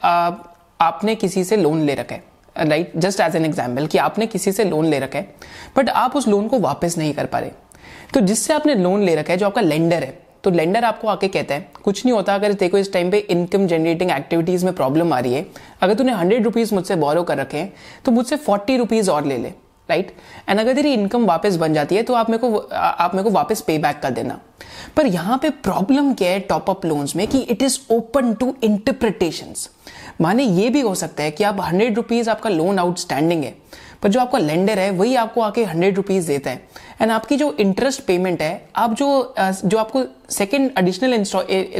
[0.80, 2.24] आपने किसी से लोन ले रखा है।
[2.60, 5.34] Right just as an example कि आपने किसी से लोन ले रखा है
[5.78, 7.52] बट आप उस लोन को वापस नहीं कर पा रहे।
[8.14, 11.28] तो जिससे आपने लोन ले रखा है, जो आपका लेंडर है तो लेंडर आपको आके
[11.28, 15.14] कहता है, कुछ नहीं होता, अगर देखो इस टाइम पे इनकम जनरेटिंग एक्टिविटीज़ में प्रॉब्लम
[15.14, 15.46] आ रही है,
[15.82, 17.74] अगर तूने हंड्रेड रुपीज़ मुझसे बोरो कर रखे हैं
[18.06, 19.50] तो मुझसे फोर्टी रुपीज़ और ले ले
[19.90, 20.12] राइट
[20.50, 23.30] एंड अगर तेरी इनकम वापस बन जाती है तो आप मेरे को आप मेरे को
[23.32, 24.40] वापस पे बैक कर देना।
[24.96, 28.54] पर यहाँ पे प्रॉब्लम क्या है टॉप अप लोन्स में कि it is open to
[28.64, 29.54] interpretation
[30.22, 33.54] माने ये भी हो सकता है कि आप हंड्रेड रुपीज़ आपका लोन आउटस्टैंडिंग है,
[34.04, 36.68] पर जो आपका लेंडर है, वही आपको आके हंड्रेड रुपीज़ देता है।
[37.02, 41.18] एंड आपकी जो इंटरेस्ट पेमेंट है, आप जो जो आपको सेकंड एडिशनल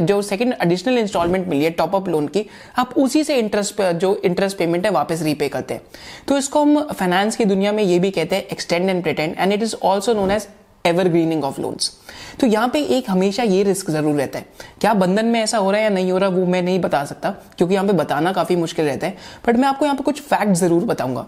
[0.02, 2.46] जो सेकंड एडिशनल इंस्टॉलमेंट मिली है टॉप अप लोन की,
[2.78, 5.82] आप उसी से इंटरेस्ट जो इंटरेस्ट पेमेंट है वापस रीपे करते हैं।
[6.28, 9.52] तो इसको हम फाइनेंस की दुनिया में ये भी कहते हैं extend and pretend and
[9.52, 10.48] it is also known as
[10.84, 11.92] evergreening of loans
[12.40, 14.46] तो यहाँ पे एक हमेशा ये रिस्क ज़रूर रहता है।
[14.80, 17.04] क्या बंधन में ऐसा हो रहा है या नहीं हो रहा, वो मैं नहीं बता
[17.04, 19.16] सकता, क्योंकि यहाँ पे बताना काफ़ी मुश्किल रहता है।
[19.46, 21.26] बट मैं आपको यहाँ पे कुछ फैक्ट ज़रूर बताऊँगा।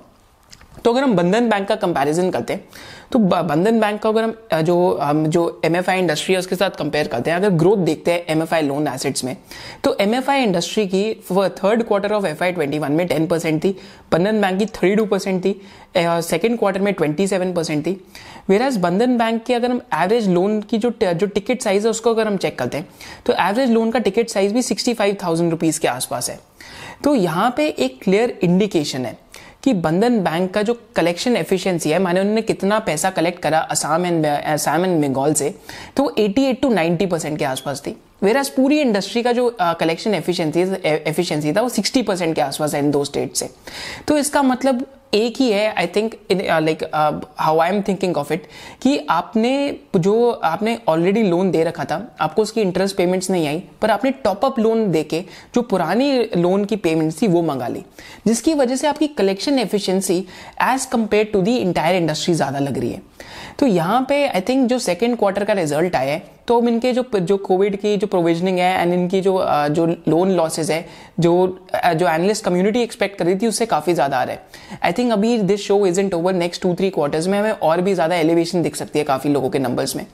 [0.84, 2.64] तो अगर हम बंधन बैंक का कंपैरिजन करते हैं
[3.12, 6.56] तो बंधन बैंक का अगर हम जो हम जो एम एफ़ आई इंडस्ट्री है, उसके
[6.56, 9.36] साथ कंपेयर करते हैं, अगर ग्रोथ देखते हैं M F I loan assets में
[9.84, 13.26] तो एम एफ़ आई इंडस्ट्री की third quarter of F I twenty one में टेन
[13.26, 13.76] परसेंट थी,
[14.12, 15.60] बंधन बैंक की थर्टी टू परसेंट थी
[15.96, 18.00] सेकेंड क्वार्टर में ट्वेंटी सेवन परसेंट थी।
[18.48, 22.10] वेराज बंधन बैंक की अगर हम एवरेज लोन की जो जो टिकट साइज़ है, उसको
[22.10, 22.88] अगर हम चेक करते हैं
[23.26, 26.38] तो एवरेज लोन का टिकट साइज़ भी सिक्सटी फाइव थाउज़ेंड रुपीज़ के आसपास है।
[27.04, 29.16] तो यहाँ पे एक क्लियर इंडिकेशन है
[29.64, 34.06] कि बंधन बैंक का जो कलेक्शन एफिशिएंसी है, माने उन्होंने कितना पैसा कलेक्ट करा असम
[34.06, 35.54] एंड असम एंड बंगाल से
[35.96, 40.14] तो वो 88 टू 90 परसेंट के आसपास थी। वेराज पूरी इंडस्ट्री का जो कलेक्शन
[40.14, 43.50] एफिशिएंसी एफिशिएंसी था, वो 60 परसेंट के आसपास है इन दो स्टेट से।
[44.08, 48.46] तो इसका मतलब एक ही है I think like how I am thinking of it
[48.82, 49.52] कि आपने
[49.96, 54.10] जो आपने ऑलरेडी लोन दे रखा था, आपको उसकी इंटरेस्ट पेमेंट्स नहीं आई, पर आपने
[54.24, 57.84] टॉपअप लोन दे के जो पुरानी लोन की पेमेंट्स थी वो मंगा ली,
[58.26, 60.18] जिसकी वजह से आपकी collection efficiency
[60.62, 63.02] as compare to the entire industry ज़्यादा लग रही है।
[63.58, 66.92] तो यहाँ पे आई थिंक जो सेकेंड क्वार्टर का रिज़ल्ट आया है तो हम इनके
[66.92, 69.32] जो जो कोविड की जो प्रोविजनिंग है एंड इनकी जो
[69.70, 70.84] जो लोन लॉसेज है,
[71.20, 71.32] जो
[71.74, 75.12] जो एनालिस्ट कम्युनिटी एक्सपेक्ट कर रही थी, उससे काफ़ी ज़्यादा आ रहा है। आई थिंक
[75.12, 78.62] अभी this show isn't over next two three quarters में हमें और भी ज़्यादा एलिवेशन
[78.62, 80.06] दिख सकती है काफ़ी लोगों के नंबर्स में।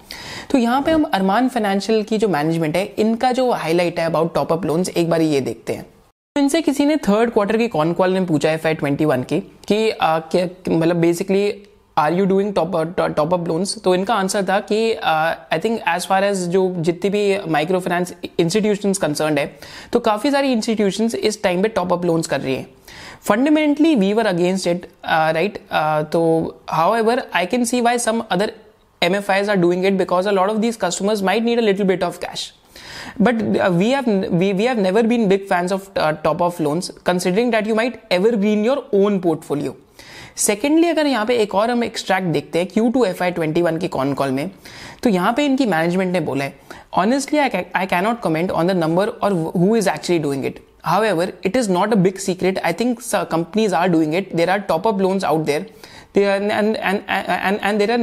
[0.50, 4.34] तो यहाँ पे हम अरमान फाइनेंशियल की जो मैनेजमेंट है, इनका जो हाईलाइट है अबाउट
[4.34, 5.86] टॉपअप लोन्स एक बार ये देखते हैं।
[6.36, 9.78] इनसे किसी ने थर्ड क्वार्टर की कॉन कॉल में पूछा है फाइव ट्वेंटी वन कि
[10.70, 11.50] मतलब basically
[11.98, 16.24] are you doing top up loans तो इनका आंसर था कि I think as far
[16.24, 19.46] as जो जितनी भी माइक्रो फाइनेंस इंस्टीट्यूशन कंसर्न है
[19.92, 22.66] तो काफ़ी सारी इंस्टीट्यूशन इस टाइम पे टॉप अप लोन्स कर रही है।
[23.24, 25.58] Fundamentally we were against it right
[26.12, 26.22] तो
[26.96, 28.52] however I can see why some other
[29.02, 31.62] M F Is are doing it because a lot of these customers might need a
[31.62, 32.52] little bit of cash
[33.20, 37.52] but we have we we have never been big fans of top of loans considering
[37.52, 38.00] that you might
[38.36, 39.76] evergreen your own portfolio
[40.38, 43.62] secondly अगर यहाँ पे एक और हम extract देखते हैं Q two F Y twenty
[43.62, 44.50] one की con call में
[45.02, 46.54] तो यहाँ पे इनकी मैनेजमेंट ने बोला है
[46.96, 50.60] honestly I can not comment on the number और who is actually doing it
[51.04, 54.60] however it is not a big secret I think companies are doing it there are
[54.68, 55.66] top up loans out there
[56.16, 57.98] and there are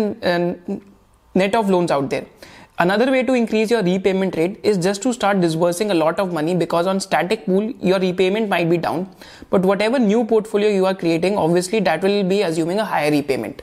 [1.36, 2.28] net of loans out there
[2.77, 6.33] Another way to increase your repayment rate is just to start disbursing a lot of
[6.33, 9.07] money because on static pool your repayment might be down
[9.49, 13.61] but whatever new portfolio you are creating obviously that will be assuming a higher repayment.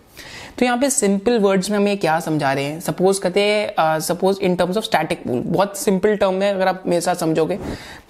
[0.58, 4.40] तो यहाँ पे simple words में हमें क्या समझा रहे हैं suppose कहते हैं suppose
[4.40, 7.58] in terms of static pool बहुत सिंपल टर्म में अगर आप मेरे साथ समझोगे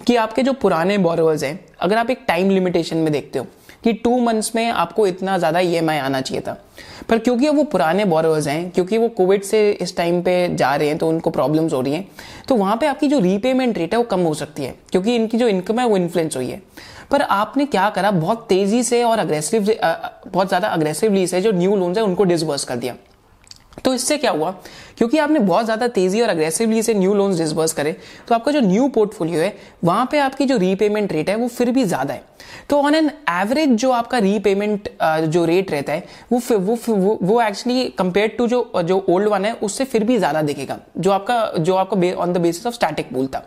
[0.06, 3.46] कि आपके जो पुराने बोरोवर्स हैं अगर आप एक टाइम लिमिटेशन में देखते हो
[3.84, 6.60] कि टू मंथ्स में आपको इतना ज़्यादा EMI आना चाहिए था
[7.12, 10.88] पर क्योंकि वो पुराने बोरोवर्स हैं, क्योंकि वो कोविड से इस टाइम पे जा रहे
[10.88, 12.06] हैं तो उनको प्रॉब्लम्स हो रही हैं
[12.48, 15.38] तो वहाँ पे आपकी जो रीपेमेंट रेट है वो कम हो सकती है, क्योंकि इनकी
[15.38, 16.60] जो इनकम है वो इन्फ्लुएंस हुई है।
[17.10, 19.74] पर आपने क्या करा, बहुत तेज़ी से और अग्रेसिव
[20.26, 22.94] बहुत ज़्यादा अग्रेसिवली से जो न्यू लोन्स है उनको डिसबर्स कर दिया।
[23.84, 24.54] तो इससे क्या हुआ
[24.98, 27.96] क्योंकि आपने बहुत ज़्यादा तेज़ी और अग्रेसिवली से न्यू लोन्स डिसबर्स करे
[28.28, 31.70] तो आपका जो न्यू पोर्टफोलियो है वहाँ पे आपकी जो रीपेमेंट रेट है वो फिर
[31.70, 32.30] भी ज़्यादा है।
[32.70, 37.40] तो ऑन एन एवरेज जो आपका रीपेमेंट जो रेट रहता है वो वो वो, वो
[37.42, 41.52] एक्चुअली कंपेयर टू जो जो ओल्ड वन है उससे फिर भी ज़्यादा दिखेगा जो आपका
[41.58, 43.42] जो आपका on the basis of static pool था।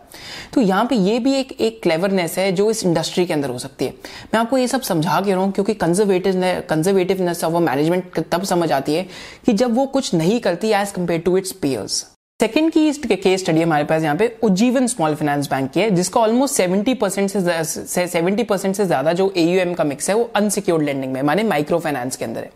[0.54, 3.58] तो यहाँ पे ये भी एक एक क्लेवरनेस है जो इस इंडस्ट्री के अंदर हो
[3.58, 3.90] सकती है।
[4.34, 8.70] मैं आपको ये सब समझा के रहा हूँ क्योंकि कंजर्वेटिव कंजर्वेटिवनेस ऑफ़ मैनेजमेंट तब समझ
[8.72, 9.06] आती है
[9.46, 12.04] कि जब वो कुछ नहीं करती as compare to its peers
[12.40, 16.20] second की केस स्टडी हमारे पास यहाँ पे उज्जीवन स्मॉल फाइनेंस बैंक की है, जिसका
[16.20, 20.84] ऑलमोस्ट सेवेंटी परसेंट से सेवेंटी परसेंट से ज़्यादा जो एयूएम का मिक्स है वो अनसिक्योर्ड
[20.84, 22.50] लेंडिंग में, माने माइक्रो फाइनेंस के अंदर है।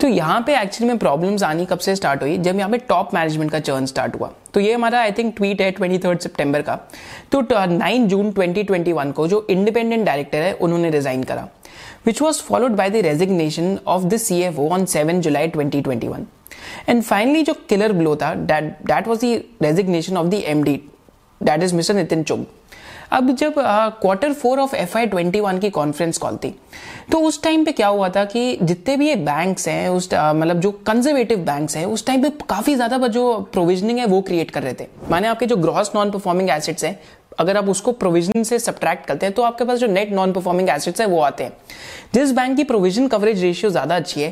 [0.00, 2.36] तो यहाँ पे एक्चुअली में प्रॉब्लम्स आनी कब से स्टार्ट हुई?
[2.38, 5.60] जब यहाँ पे टॉप मैनेजमेंट का चर्न स्टार्ट हुआ। तो ये हमारा आई थिंक ट्वीट
[5.62, 6.78] है ट्वेंटी थर्ड सितंबर का।
[7.32, 11.48] तो nine June twenty twenty one को जो इंडिपेंडेंट डायरेक्टर है, उन्होंने रिजाइन करा
[12.06, 15.80] which was followed by the resignation of the C F O on seven July twenty
[15.80, 16.26] twenty one
[16.88, 20.80] and finally जो किलर ब्लो था that that was the resignation of the MD
[21.40, 22.46] that is mister Nitin Chugh
[23.12, 23.54] अब जब
[24.00, 26.54] quarter four of F Y twenty one की conference call थी
[27.12, 30.60] तो उस time पे क्या हुआ था कि जितने भी ये बैंक्स हैं, उस मतलब
[30.60, 34.62] जो कंजर्वेटिव बैंक्स हैं, उस टाइम पे काफ़ी ज़्यादा जो प्रोविजनिंग है, वो क्रिएट कर
[34.62, 36.98] रहे थे। माने आपके जो ग्रॉस नॉन परफॉर्मिंग एसेट्स हैं
[37.38, 40.68] अगर आप उसको प्रोविज़न से सब्ट्रैक्ट करते हैं तो आपके पास जो नेट नॉन परफॉर्मिंग
[40.70, 41.52] एसेट्स है, वो आते हैं।
[42.14, 44.28] जिस बैंक की प्रोविज़न कवरेज रेशियो ज़्यादा अच्छी है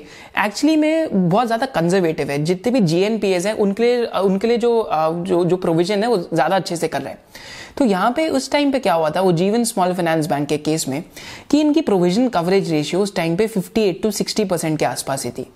[0.46, 4.88] एक्चुअली में बहुत ज़्यादा कंजर्वेटिव है। जितने भी जीएनपीएस है, उनके लिए उनके लिए जो
[5.22, 7.18] जो जो प्रोविज़न है, वो ज़्यादा अच्छे से कर रहे हैं।
[7.78, 10.58] तो यहाँ पे उस टाइम पे क्या हुआ था, वो जीवन स्मॉल फाइनेंस बैंक के
[10.58, 11.02] केस में,
[11.50, 15.30] कि इनकी प्रोविज़न कवरेज रेशियो उस टाइम पे 58 टू 60 परसेंट के आसपास ही
[15.30, 15.46] थी।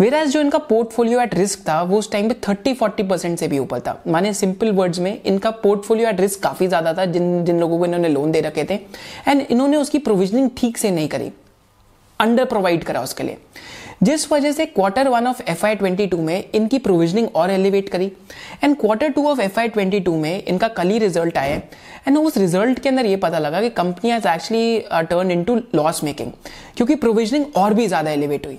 [0.00, 3.48] वेराज जो इनका पोर्टफोलियो एट रिस्क था, वो उस टाइम पे 30 40 परसेंट से
[3.48, 7.44] भी ऊपर था। माने सिंपल वर्ड्स में, इनका पोर्टफोलियो एट रिस्क काफ़ी ज़्यादा था, जिन
[7.44, 8.78] जिन लोगों को इन्होंने लोन दे रखे थे।
[9.28, 11.30] एंड इन्होंने उसकी प्रोविजनिंग ठीक से नहीं करी।
[12.20, 13.38] अंडर प्रोवाइड करा उसके लिए।
[14.00, 17.88] जिस वजह से quarter one of F I twenty two में इनकी प्रोविजनिंग और एलिवेट
[17.88, 18.10] करी।
[18.64, 21.56] And quarter two of F I twenty two में इनका कल ही रिज़ल्ट आया।
[22.08, 24.78] एंड उस रिज़ल्ट के अंदर ये पता लगा कि company has actually
[25.10, 26.32] turn in to loss making
[26.76, 28.58] क्योंकि प्रोविजनिंग और भी ज़्यादा एलिवेट हुई।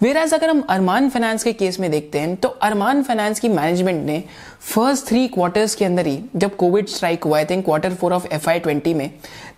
[0.00, 4.04] वेराज अगर हम अरमान फाइनेंस के केस में देखते हैं तो अरमान फाइनेंस की मैनेजमेंट
[4.06, 4.22] ने
[4.60, 8.48] फ़र्स्ट थ्री क्वार्टर्स के अंदर ही, जब कोविड स्ट्राइक हुआ है quarter four of F
[8.50, 9.10] I twenty में,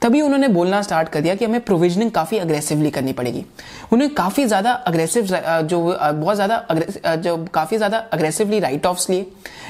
[0.02, 3.44] तभी उन्होंने बोलना स्टार्ट कर दिया कि हमें प्रोविजनिंग काफ़ी अग्रेसिवली करनी पड़ेगी।
[3.92, 9.26] उन्हें काफ़ी ज़्यादा अग्रेसिव जो, बहुत ज़्यादा जो काफ़ी ज़्यादा अग्रेसिवली राइट ऑफ्स लिए।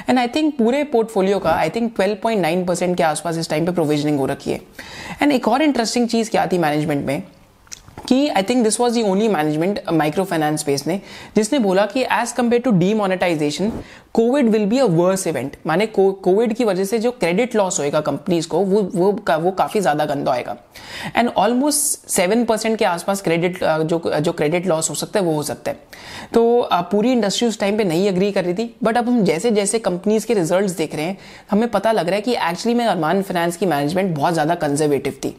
[0.08, 3.72] एंड आई थिंक पूरे पोर्टफोलियो का आई थिंक 12.9 परसेंट के आसपास इस टाइम पे
[3.72, 4.60] प्रोविजनिंग हो रखी है।
[5.22, 7.22] एंड एक और इंटरेस्टिंग चीज़ क्या थी मैनेजमेंट में?
[8.08, 11.00] कि I think this was the only management micro finance space ने
[11.36, 13.72] जिसने बोला कि as compare to demonetization
[14.14, 18.00] covid will be a worse event माने कोविड की वजह से जो क्रेडिट लॉस होएगा
[18.00, 20.56] कंपनीज़ को वो वो का, वो काफ़ी ज़्यादा गंदा होएगा।
[21.16, 25.34] एंड ऑलमोस्ट सेवन परसेंट के आसपास क्रेडिट जो जो क्रेडिट लॉस हो सकता है वो
[25.34, 25.78] हो सकता है।
[26.34, 29.50] तो पूरी इंडस्ट्री उस टाइम पे नहीं अग्री कर रही थी बट अब हम जैसे
[29.50, 31.16] जैसे कंपनीज़ के रिज़ल्ट देख रहे हैं
[31.50, 35.18] हमें पता लग रहा है कि एक्चुअली में अरमान फाइनेंस की मैनेजमेंट बहुत ज़्यादा कंजर्वेटिव
[35.24, 35.36] थी।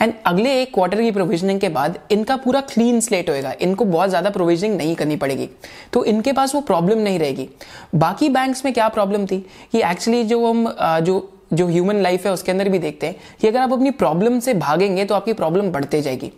[0.00, 4.08] एंड अगले एक क्वार्टर की प्रोविजनिंग के बाद इनका पूरा क्लीन स्लेट होएगा। इनको बहुत
[4.08, 5.48] ज़्यादा प्रोविजनिंग नहीं करनी पड़ेगी।
[5.92, 7.48] तो इनके पास वो प्रॉब्लम नहीं रहेगी।
[7.94, 9.38] बाकी बैंक्स में क्या प्रॉब्लम थी
[9.72, 10.68] कि एक्चुअली जो हम
[11.00, 11.18] जो
[11.52, 14.54] जो ह्यूमन लाइफ है, उसके अंदर भी देखते हैं कि अगर आप अपनी प्रॉब्लम से
[14.54, 16.30] भागेंगे तो आपकी प्रॉब्लम बढ़ते जाएगी।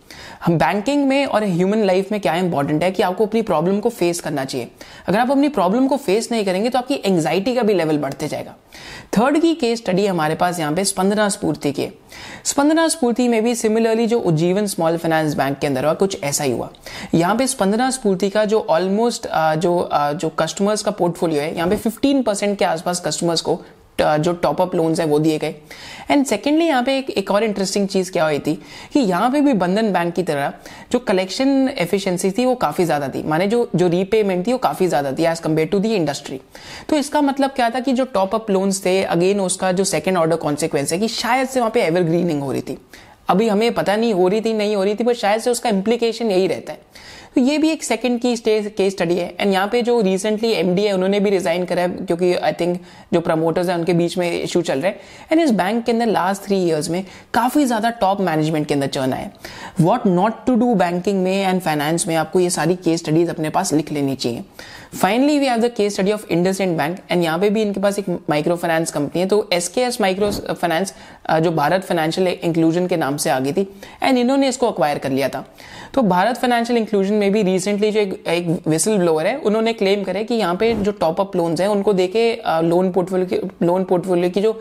[0.44, 3.88] हम बैंकिंग में और ह्यूमन लाइफ में क्या इंपॉर्टेंट है कि आपको अपनी प्रॉब्लम को
[3.90, 4.68] फेस करना चाहिए।
[5.06, 8.28] अगर आप अपनी प्रॉब्लम को फेस नहीं करेंगे तो आपकी एंग्जाइटी का भी लेवल बढ़ते
[8.28, 8.54] जाएगा।
[9.16, 11.88] थर्ड की केस स्टडी हमारे पास यहाँ पे स्पंदना स्फूर्ति की
[12.44, 16.44] स्पंदना स्फूर्ति में भी सिमिलरली जो उज्जीवन स्मॉल फाइनेंस बैंक के अंदर हुआ, कुछ ऐसा
[16.44, 16.70] ही हुआ।
[17.14, 21.76] यहाँ पे स्पंदना स्फूर्ति का जो ऑलमोस्ट जो जो कस्टमर्स का पोर्टफोलियो है, यहाँ पे
[21.80, 23.60] 15 परसेंट के आसपास कस्टमर्स को
[23.98, 25.54] जो टॉप अप लोन्स है वो दिए गए।
[26.10, 28.54] एंड सेकेंडली यहाँ पे एक, एक और इंटरेस्टिंग चीज़ क्या हुई थी
[28.92, 30.52] कि यहाँ पे भी बंधन बैंक की तरह
[30.92, 34.86] जो कलेक्शन एफिशिएंसी थी वो काफ़ी ज़्यादा थी। माने जो जो रीपेमेंट थी वो काफ़ी
[34.88, 36.40] ज़्यादा थी as compare to the industry
[36.88, 40.16] तो इसका मतलब क्या था कि जो टॉप अप लोन्स थे अगेन उसका जो सेकेंड
[40.16, 42.78] ऑर्डर कॉन्सिक्वेंस है कि शायद से वहाँ पे एवरग्रीनिंग हो रही थी।
[43.28, 45.70] अभी हमें पता नहीं हो रही थी नहीं हो रही थी पर शायद से उसका
[45.70, 46.78] इम्प्लीकेशन यही रहता है।
[47.34, 50.82] तो ये भी एक सेकंड की केस स्टडी है। एंड यहाँ पे जो रिसेंटली एमडी
[50.84, 52.80] है, उन्होंने भी रिजाइन करा है, क्योंकि आई थिंक
[53.12, 56.06] जो प्रमोटर्स हैं, उनके बीच में इशू चल रहे हैं। एंड इस बैंक के अंदर
[56.06, 59.32] लास्ट थ्री इयर्स में काफ़ी ज़्यादा टॉप मैनेजमेंट के अंदर चर्न है।
[59.80, 63.50] What not to do banking में एंड फाइनेंस में आपको ये सारी केस स्टडीज़ अपने
[63.50, 64.44] पास लिख लेनी चाहिए।
[64.94, 66.26] Finally we have the case study of
[66.60, 69.68] IndusInd bank and यहाँ पे भी इनके पास एक माइक्रो फाइनेंस कंपनी है। तो S
[69.68, 70.94] K S micro finance
[71.42, 73.68] जो भारत फाइनेंशियल इंक्लूजन के नाम से आ गई थी
[74.02, 75.44] एंड इन्होंने इसको अक्वायर कर लिया था।
[75.94, 80.02] तो भारत फाइनेंशियल इंक्लूजन में भी रिसेंटली जो एक, एक विसल ब्लोअर है उन्होंने क्लेम
[80.04, 82.32] करे कि यहाँ पे जो टॉप अप लोन्स हैं उनको देके
[82.62, 84.60] लोन पोर्टफोलियो की लोन पोर्टफोलियो की जो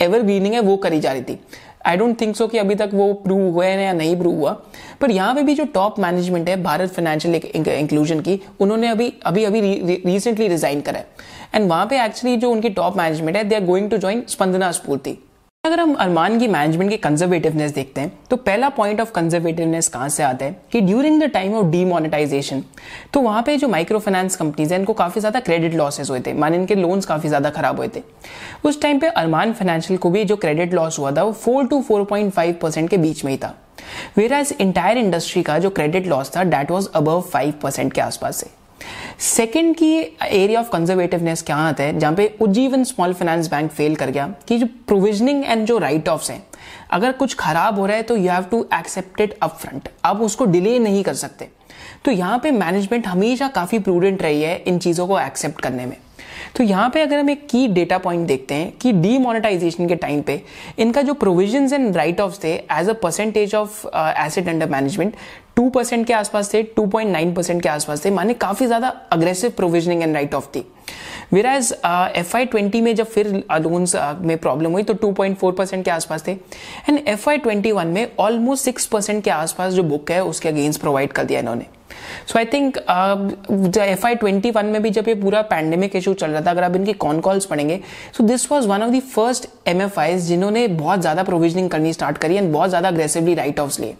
[0.00, 1.38] एवर ग्रीनिंग है वो करी जा रही थी।
[1.86, 4.52] आई डोंट थिंक सो कि अभी तक वो प्रूव हुए हैं या नहीं प्रूव हुआ।
[5.00, 7.34] पर यहाँ पे भी जो टॉप मैनेजमेंट है भारत फाइनेंशियल
[7.68, 9.60] इंक्लूजन की उन्होंने अभी अभी अभी
[10.06, 11.06] रिसेंटली रिजाइन करा है।
[11.54, 14.70] एंड वहाँ पे एक्चुअली जो उनकी टॉप मैनेजमेंट है they are going to join Spandana
[14.72, 15.18] Sphoorty
[15.64, 20.08] अगर हम अरमान की मैनेजमेंट की कंजर्वेटिवनेस देखते हैं तो पहला पॉइंट ऑफ़ कंजर्वेटिवनेस कहाँ
[20.08, 20.56] से आता है?
[20.72, 22.62] कि during the time of demonetization
[23.14, 26.32] तो वहाँ पे जो माइक्रो फाइनेंस कंपनीज़ है, इनको काफ़ी ज़्यादा क्रेडिट लॉसेस हुए थे।
[26.32, 28.02] माने इनके लोन्स काफ़ी ज़्यादा खराब हुए थे।
[28.64, 31.80] उस टाइम पे अरमान फाइनेंशियल को भी जो क्रेडिट लॉस हुआ था, वो four to
[31.82, 33.54] four point five percent के बीच में ही था।
[34.16, 38.00] वेर एज इंटायर इंडस्ट्री का जो क्रेडिट लॉस था that was above five percent के
[38.00, 38.50] आसपास से।
[39.20, 43.96] सेकेंड की एरिया ऑफ़ कंजर्वेटिवनेस क्या आता है, जहाँ पे Ujjivan small finance bank fail
[43.96, 46.42] कर गया, कि जो प्रोविजनिंग एंड जो राइट ऑफ्स हैं,
[46.90, 50.20] अगर कुछ खराब हो रहा है तो you have to accept it up front आप
[50.22, 51.48] उसको डिले नहीं कर सकते।
[52.04, 55.96] तो यहाँ पे मैनेजमेंट हमेशा काफ़ी प्रूडेंट रही है इन चीज़ों को एक्सेप्ट करने में।
[56.56, 60.22] तो यहाँ पे अगर हम एक की डेटा पॉइंट देखते हैं, कि डीमोनेटाइजेशन के टाइम
[60.22, 60.40] पे
[60.78, 65.14] इनका जो प्रोविज़न एंड राइट ऑफ़ थे as a percentage of asset under management
[65.56, 68.88] two percent के आसपास थे टू पॉइंट नाइन परसेंट के आसपास थे माने काफ़ी ज़्यादा
[69.12, 70.66] aggressive provisioning and write off थी
[71.32, 71.72] वेराज
[72.16, 75.90] एफ़ आई ट्वेंटी में जब फिर लोन्स uh, में प्रॉब्लम हुई तो 2.4 परसेंट के
[75.90, 76.32] आसपास थे।
[76.88, 80.48] And F I twenty one में ऑलमोस्ट सिक्स परसेंट के आसपास जो बुक है उसके
[80.48, 81.66] अगेंस्ट प्रोवाइड कर दिया इन्होंने।
[82.26, 82.76] So I think
[83.78, 86.64] F I twenty one में भी जब ये पूरा पैंडेमिक इशू चल रहा था, अगर
[86.64, 87.80] आप इनकी कॉन कॉल्स पढ़ेंगे
[88.16, 91.92] so this was one of the first M F Is जिन्होंने बहुत ज़्यादा प्रोविजनिंग करनी
[91.92, 93.94] स्टार्ट करी एंड बहुत ज़्यादा अग्रेसिवली राइट ऑफ़ लिए।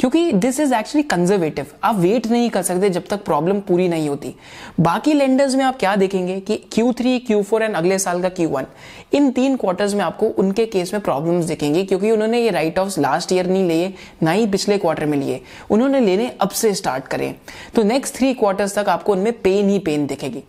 [0.00, 4.08] क्योंकि दिस इज़ एक्चुअली कंजर्वेटिव आप वेट नहीं कर सकते जब तक प्रॉब्लम पूरी नहीं
[4.08, 4.34] होती।
[4.80, 8.28] बाकी लेंडर्स में आप क्या देखेंगे कि Q three Q four and अगले साल का
[8.30, 8.66] क्यू वन
[9.14, 12.98] इन तीन क्वार्टर्स में आपको उनके केस में प्रॉब्लम्स दिखेंगे, क्योंकि उन्होंने ये राइट ऑफ़
[13.00, 17.06] लास्ट ईयर नहीं लिए, ना ही पिछले क्वार्टर में लिए। उन्होंने लेने अब से स्टार्ट
[17.06, 17.34] करें।
[17.74, 20.42] तो नेक्स्ट थ्री क्वार्टर्स तक आपको उनमें पेन ही पेन दिखेगी।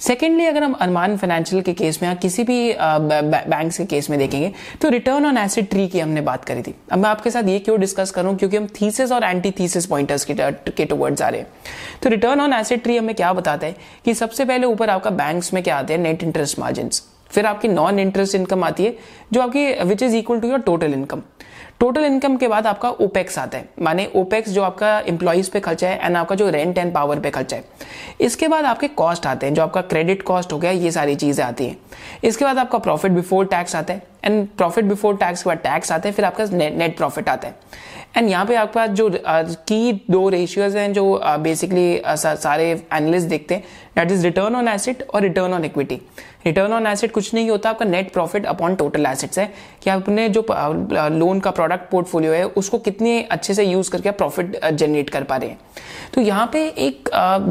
[0.00, 4.18] सेकेंडली अगर हम अरमान फाइनेंशियल के केस में या किसी भी बैंक के केस में
[4.18, 7.48] देखेंगे तो रिटर्न ऑन एसिड ट्री की हमने बात करी थी। अब मैं आपके साथ
[7.48, 8.36] ये क्यों डिस्कस करूँ?
[8.36, 11.48] क्योंकि हम थीसिस और एंटी थीसिस पॉइंटर्स के टुवर्ड्स आ रहे हैं।
[12.02, 13.76] तो रिटर्न ऑन एसिड ट्री हमें क्या बताता है?
[14.04, 16.00] कि सबसे पहले ऊपर आपका बैंक्स में क्या आते हैं?
[16.00, 16.90] नेट इंटरेस्ट मार्जिन
[17.30, 18.96] फिर आपकी नॉन इंटरेस्ट इनकम आती है,
[19.32, 21.22] जो आपकी which is equal to your total income
[21.80, 25.88] total income के बाद आपका ओपेक्स आता है। माने ओपेक्स जो आपका इंप्लॉइज पे खर्चा
[25.88, 27.64] है एंड आपका जो रेंट एंड पावर पे खर्चा है।
[28.20, 31.44] इसके बाद आपके कॉस्ट आते हैं, जो आपका क्रेडिट कॉस्ट हो गया, ये सारी चीज़ें
[31.44, 31.76] आती है।
[32.24, 35.92] इसके बाद आपका प्रॉफिट बिफोर टैक्स आता है। एंड प्रॉफिट बिफोर टैक्स के बाद टैक्स
[35.92, 37.54] आते हैं, फिर आपका नेट प्रॉफिट आता है।
[38.14, 39.10] एंड यहाँ पे आपके पास जो
[39.68, 43.64] की दो रेशियोज हैं जो बेसिकली सारे एनालिस्ट देखते हैं
[43.96, 46.00] that is return on asset और return on equity
[46.46, 49.50] return on asset कुछ नहीं होता, आपका net profit upon total assets है
[49.82, 50.44] कि आपने जो
[51.10, 55.36] लोन का प्रोडक्ट पोर्टफोलियो है, उसको कितने अच्छे से यूज़ करके प्रॉफिट जनरेट कर पा
[55.36, 55.58] रहे हैं.
[56.14, 57.08] तो यहाँ पे एक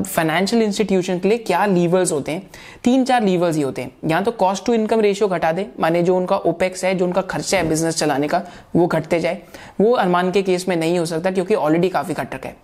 [0.07, 2.49] फाइनेंशियल इंस्टीट्यूशन के लिए क्या लीवर्स होते हैं?
[2.83, 3.91] तीन चार लीवर्स ही होते हैं.
[4.05, 7.21] यहाँ तो कॉस्ट टू इनकम रेशियो घटा दे, माने जो उनका ओपेक्स है, जो उनका
[7.23, 8.41] खर्चा है बिज़नेस चलाने का,
[8.75, 9.41] वो घटते जाए.
[9.81, 12.55] वो अरमान के केस में नहीं हो सकता क्योंकि ऑलरेडी काफ़ी घट है।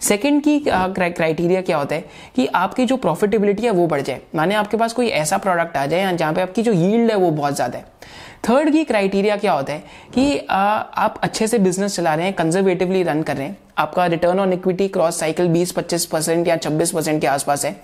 [0.00, 2.04] सेकेंड की क्राइटेरिया क्या होता है
[2.36, 5.86] कि आपकी जो प्रॉफिटेबिलिटी है वो बढ़ जाए। माने आपके पास कोई ऐसा प्रोडक्ट आ
[5.86, 7.94] जाए जहाँ पे आपकी जो यील्ड है वो बहुत ज़्यादा है।
[8.48, 9.82] थर्ड की क्राइटेरिया क्या होता है
[10.14, 14.04] कि आ, आप अच्छे से बिज़नेस चला रहे हैं कंजर्वेटिवली रन कर रहे हैं। आपका
[14.06, 17.74] return on equity cross cycle 20-25 percent या 26 परसेंट के आसपास है।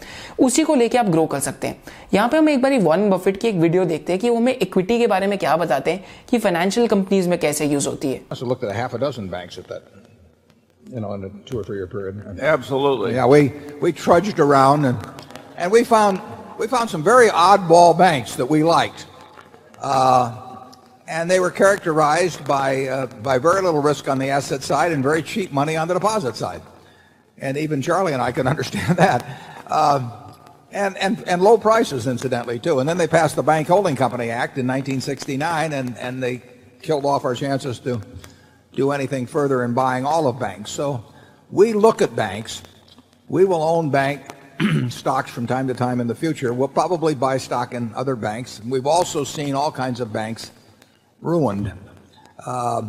[0.41, 1.77] उसी को लेके आप ग्रो कर सकते हैं।
[2.15, 4.55] यहाँ पे हम एक बार वन बफेट की एक वीडियो देखते हैं कि वो हमें
[4.55, 8.21] इक्विटी के बारे में क्या बताते हैं कि फाइनेंशियल कंपनीज़ में कैसे यूज़ होती है।
[10.93, 12.39] You know, in a two or three year period.
[12.39, 13.15] Absolutely.
[13.15, 13.49] Yeah, we,
[13.81, 14.99] we trudged around and,
[15.57, 16.21] and we found,
[16.59, 19.07] we found some very oddball banks that we liked.
[19.81, 20.69] Uh,
[21.09, 25.03] and they were characterized by, uh, by very little risk on the asset side and
[25.03, 26.63] very cheap money on the deposit side.
[27.39, 29.65] And even Charlie and I can understand that.
[29.67, 30.11] Uh,
[30.73, 32.81] and, and, and low prices, incidentally, too.
[32.81, 36.43] And then they passed the Bank Holding Company Act in 1969, and, and they
[36.81, 38.01] killed off our chances to
[38.73, 40.71] do anything further in buying all of banks.
[40.71, 41.05] So
[41.51, 42.63] we look at banks.
[43.29, 44.23] We will own bank
[44.89, 46.53] stocks from time to time in the future.
[46.53, 48.61] We'll probably buy stock in other banks.
[48.65, 50.51] We've also seen all kinds of banks
[51.21, 51.73] ruined.
[52.45, 52.89] Uh,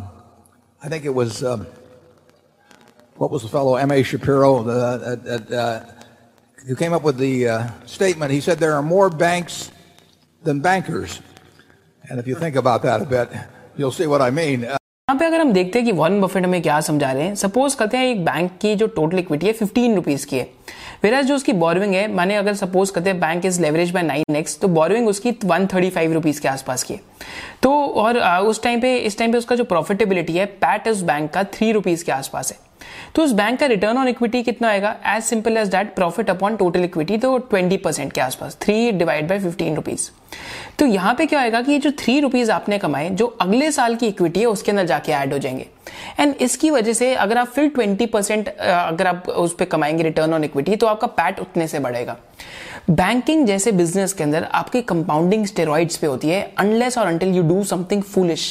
[0.82, 1.66] I think it was, um,
[3.16, 4.02] what was the fellow, M.A.
[4.02, 5.86] Shapiro, the, uh, uh,
[6.66, 8.32] who came up with the uh, statement.
[8.32, 9.70] He said there are more banks
[10.42, 11.20] than bankers.
[12.08, 13.30] And if you think about that a bit,
[13.76, 14.68] you'll see what I mean.
[15.08, 17.76] यहाँ पे अगर हम देखते हैं कि Warren Buffett हमें क्या समझा रहे हैं सपोज़
[17.76, 20.44] करते हैं एक बैंक की जो टोटल इक्विटी है फिफ्टीन रुपीज़ की है।
[21.02, 24.36] फिर जो उसकी बोरविंग है, माने अगर सपोज़ करते हैं bank is leverage by nine
[24.36, 27.00] X तो बोरविंग उसकी वन थर्टी फाइव रुपीज़ के आसपास की है।
[27.62, 31.30] तो और उस टाइम पे, इस टाइम पे उसका जो प्रॉफिटेबिलिटी है पैट उस बैंक
[31.30, 32.58] का थ्री रुपीज़ के आसपास है।
[33.14, 34.94] तो उस बैंक का रिटर्न ऑन इक्विटी कितना आएगा?
[35.06, 39.28] As simple as that profit upon total equity तो ट्वेंटी परसेंट के आसपास three divide
[39.28, 40.10] by fifteen rupees
[40.78, 43.94] तो यहाँ पे क्या आएगा कि ये जो थ्री रुपीज़ आपने कमाए, जो अगले साल
[43.96, 45.66] की इक्विटी है, उसके अंदर जाके ऐड हो जाएँगे।
[46.20, 50.34] एंड इसकी वजह से अगर आप फिर ट्वेंटी परसेंट अगर आप उस पर कमाएँगे रिटर्न
[50.34, 52.16] ऑन इक्विटी तो आपका पैट उतने से बढ़ेगा।
[52.90, 57.42] बैंकिंग जैसे बिज़नेस के अंदर आपकी कंपाउंडिंग स्टेरॉइड्स पे होती है अनलेस और until you
[57.42, 58.42] do something foolish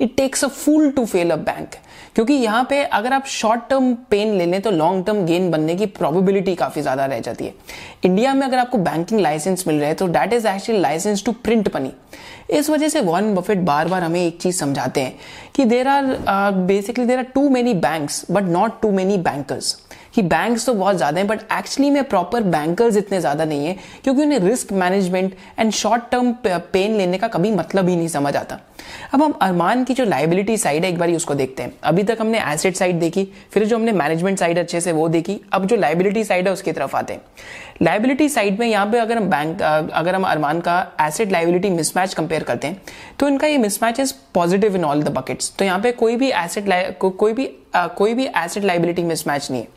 [0.00, 1.74] it takes a fool to fail a bank
[2.14, 5.74] क्योंकि यहाँ पे अगर आप शॉर्ट टर्म पेन ले लें तो लॉन्ग टर्म गेन बनने
[5.76, 7.54] की प्रोबेबिलिटी काफ़ी ज़्यादा रह जाती है.
[8.04, 11.32] इंडिया में अगर आपको बैंकिंग लाइसेंस मिल रहा है तो that is actually license to
[11.44, 11.92] print money
[12.50, 15.14] इस वजह से वॉरेन बफेट बार बार हमें एक चीज़ समझाते हैं
[15.54, 19.76] कि there are basically there are too many banks but not too many bankers
[20.14, 23.76] कि बैंक्स तो बहुत ज़्यादा हैं बट एक्चुअली में प्रॉपर बैंकर्स इतने ज़्यादा नहीं है
[24.04, 28.34] क्योंकि उन्हें risk management and short term pain लेने का कभी मतलब ही नहीं समझ
[28.36, 28.60] आता।
[29.14, 32.16] अब हम अरमान की जो लाइबिलिटी साइड है एक बार उसको देखते हैं। अभी तक
[32.20, 35.76] हमने एसेट साइड देखी फिर जो हमने मैनेजमेंट साइड अच्छे से वो देखी अब जो
[35.76, 37.20] लाइबिलिटी साइड है उसकी तरफ़ आते हैं।
[37.82, 42.14] लाइबिलिटी साइड में यहाँ पे अगर हम बैंक अगर हम अरमान का एसेट लाइबिलिटी मिसमैच
[42.14, 42.80] कंपेयर करते हैं
[43.18, 46.30] तो इनका ये mismatch is positive in all the buckets तो यहाँ पे कोई भी
[46.30, 49.68] एसेट को, कोई भी आ, कोई भी एसेट लाइबिलिटी मिसमैच नहीं है।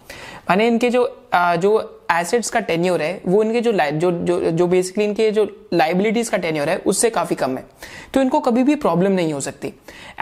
[0.49, 1.03] माने इनके जो
[1.34, 5.45] आ, जो एसेट्स का टेन्योर है वो इनके जो जो जो जो बेसिकली इनके जो
[5.73, 7.63] लाइबिलिटीज का टेन्योर है उससे काफ़ी कम है।
[8.13, 9.73] तो इनको कभी भी प्रॉब्लम नहीं हो सकती।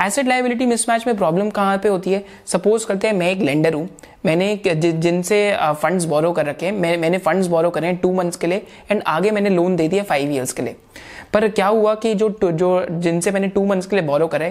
[0.05, 2.23] एसेट लाइबिलिटी मिसमैच में प्रॉब्लम कहाँ पे होती है?
[2.47, 3.87] सपोज़ करते हैं मैं एक लेंडर हूँ।
[4.25, 8.37] मैंने जिनसे फंड्स बोरो कर रखे हैं मैं, मैंने फंड्स बोरो करे हैं टू मंथ्स
[8.37, 10.75] के लिए एंड आगे मैंने लोन दे दिया फाइव ईयर्स के लिए।
[11.33, 14.49] पर क्या हुआ कि जो जो जिनसे मैंने टू मंथ्स के लिए बोरो करे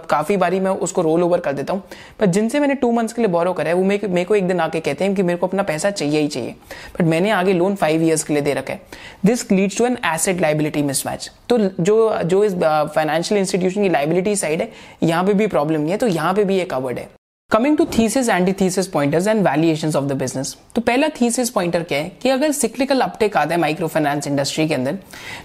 [0.00, 1.82] काफ़ी बारी मैं उसको रोल ओवर कर देता हूँ।
[2.20, 4.60] पर जिनसे मैंने टू मंथ्स के लिए बोरो करा है, वो मेरे को एक दिन
[4.60, 6.54] आके कहते हैं कि मेरे को अपना पैसा चाहिए ही चाहिए।
[6.90, 8.80] बट मैंने आगे लोन फाइव ईयर्स के लिए दे रखा है।
[9.26, 14.36] This leads to an asset liability mismatch तो जो जो इस फाइनेंशियल इंस्टीट्यूशन की लाइबिलिटी
[14.36, 14.70] साइड है,
[15.02, 17.08] यहाँ पे भी प्रॉब्लम नहीं है तो यहाँ पे भी ये कवर्ड है।
[17.52, 21.98] Coming to thesis antithesis pointers and valuations of the business तो पहला थीसिस पॉइंटर क्या
[21.98, 22.12] है?
[22.22, 24.98] कि अगर सिक्लिकल अपटेक आता है माइक्रो फाइनेंस इंडस्ट्री के अंदर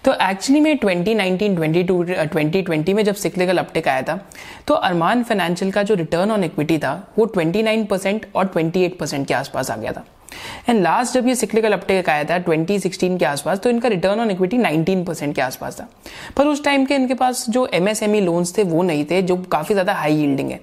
[0.05, 4.19] तो एक्चुअली में 2019 22 2020 में जब सिक्लिकल अपटेक आया था
[4.67, 9.27] तो अरमान फाइनेंशियल का जो रिटर्न ऑन इक्विटी था, वो 29 परसेंट और 28 परसेंट
[9.27, 10.05] के आसपास आ गया था।
[10.69, 14.31] एंड लास्ट जब ये सिक्लिकल अपटेक आया था 2016 के आसपास तो इनका रिटर्न ऑन
[14.31, 15.87] इक्विटी 19 परसेंट के आसपास था।
[16.37, 19.75] पर उस टाइम के इनके पास जो एमएसएमई लोन्स थे, वो नहीं थे, जो काफ़ी
[19.75, 20.59] ज़्यादा हाई यील्डिंग है।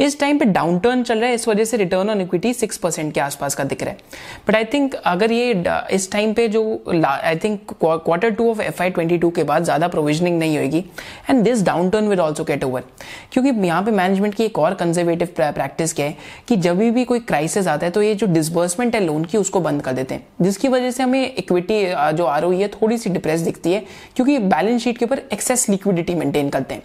[0.00, 2.76] इस टाइम पे डाउन टर्न चल रहा है, इस वजह से return on equity six
[2.78, 3.98] percent के आसपास का दिख रहा है।
[4.48, 6.62] बट आई थिंक अगर ये इस टाइम पे जो
[7.04, 10.84] I think quarter two of F Y twenty two के बाद ज़्यादा प्रोविजनिंग नहीं होगी
[11.30, 12.84] and this down turn will also get over
[13.32, 16.16] क्योंकि यहाँ पे मैनेजमेंट की एक और कंजर्वेटिव प्रैक्टिस क्या है
[16.48, 19.60] कि जब भी कोई क्राइसिस आता है तो ये जो डिसबर्समेंट है लोन की, उसको
[19.60, 21.84] बंद कर देते हैं। जिसकी वजह से हमें इक्विटी
[22.16, 23.82] जो आर है थोड़ी सी डिप्रेस दिखती है,
[24.16, 26.82] क्योंकि बैलेंस शीट के ऊपर एक्सेस लिक्विडिटी मेंटेन करते हैं।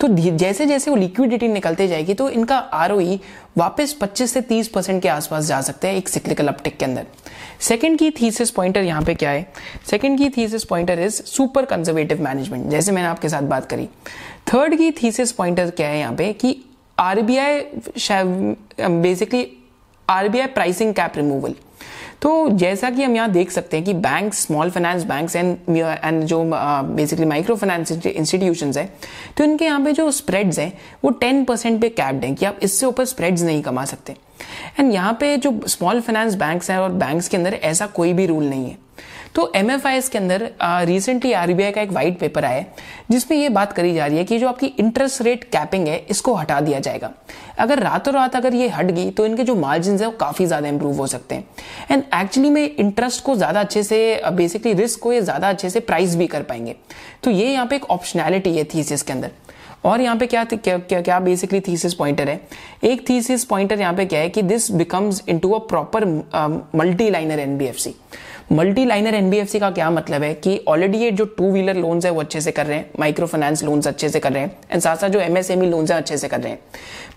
[0.00, 2.92] तो जैसे जैसे वो लिक्विडिटी निकलते जाएगी तो इनका आर
[3.58, 7.06] वापस 25 से 30 परसेंट के आसपास जा सकते हैं एक सिक्लिकल अपटिक के अंदर।
[7.60, 9.52] सेकंड की थीसिस पॉइंटर यहाँ पे क्या है?
[9.90, 13.86] सेकंड की thesis pointer is super conservative management जैसे मैंने आपके साथ बात करी।
[14.52, 16.32] थर्ड की थीसिस पॉइंटर क्या है यहाँ पे?
[16.32, 16.64] कि
[16.98, 17.60] RBI
[18.80, 19.56] basically
[20.08, 21.54] RBI pricing cap removal
[22.22, 26.22] तो जैसा कि हम यहाँ देख सकते हैं कि bank small finance bank and and
[26.24, 28.84] जो बेसिकली माइक्रो फाइनेंस इंस्टीट्यूशन है
[29.36, 30.72] तो इनके यहाँ पे जो स्प्रेड्स हैं,
[31.04, 34.16] वो टेन परसेंट पे कैप्ड हैं कि आप इससे ऊपर स्प्रेड्स नहीं कमा सकते।
[34.78, 38.26] एंड यहाँ पे जो स्मॉल फाइनेंस बैंक्स हैं और बैंक्स के अंदर ऐसा कोई भी
[38.26, 38.78] रूल नहीं है।
[39.34, 40.42] तो एम के अंदर
[40.86, 42.64] रिसेंटली आरबीआई का एक वाइट पेपर आया
[43.10, 46.34] जिसमें यह बात करी जा रही है कि जो आपकी इंटरेस्ट रेट कैपिंग है इसको
[46.34, 47.10] हटा दिया जाएगा।
[47.58, 50.68] अगर रातों रात अगर ये हट गई तो इनके जो मार्जिन है वो काफ़ी ज़्यादा
[50.68, 51.44] इंप्रूव हो सकते हैं।
[51.90, 55.80] एंड एक्चुअली में इंटरेस्ट को ज़्यादा अच्छे से बेसिकली रिस्क को ये ज़्यादा अच्छे से
[55.82, 56.76] प्राइस भी कर पाएँगे।
[57.22, 59.30] तो ये यहाँ पे एक ऑप्शनैलिटी है थीसिस के अंदर।
[59.84, 62.40] और यहाँ पे क्या क्या क्या, क्या बेसिकली थीसिस पॉइंटर है?
[62.84, 66.04] एक थीसिस पॉइंटर यहाँ पे क्या है कि this becomes into a proper
[66.74, 67.94] multi liner NBFC
[68.50, 72.10] multi liner NBFC का क्या मतलब है कि ऑलरेडी ये जो टू व्हीलर लोन्स है,
[72.10, 74.80] वो अच्छे से कर रहे हैं माइक्रो फाइनेंस लोन्स अच्छे से कर रहे हैं एंड
[74.82, 76.58] साथ साथ जो एमएसएमई लोन्स है, अच्छे से कर रहे हैं।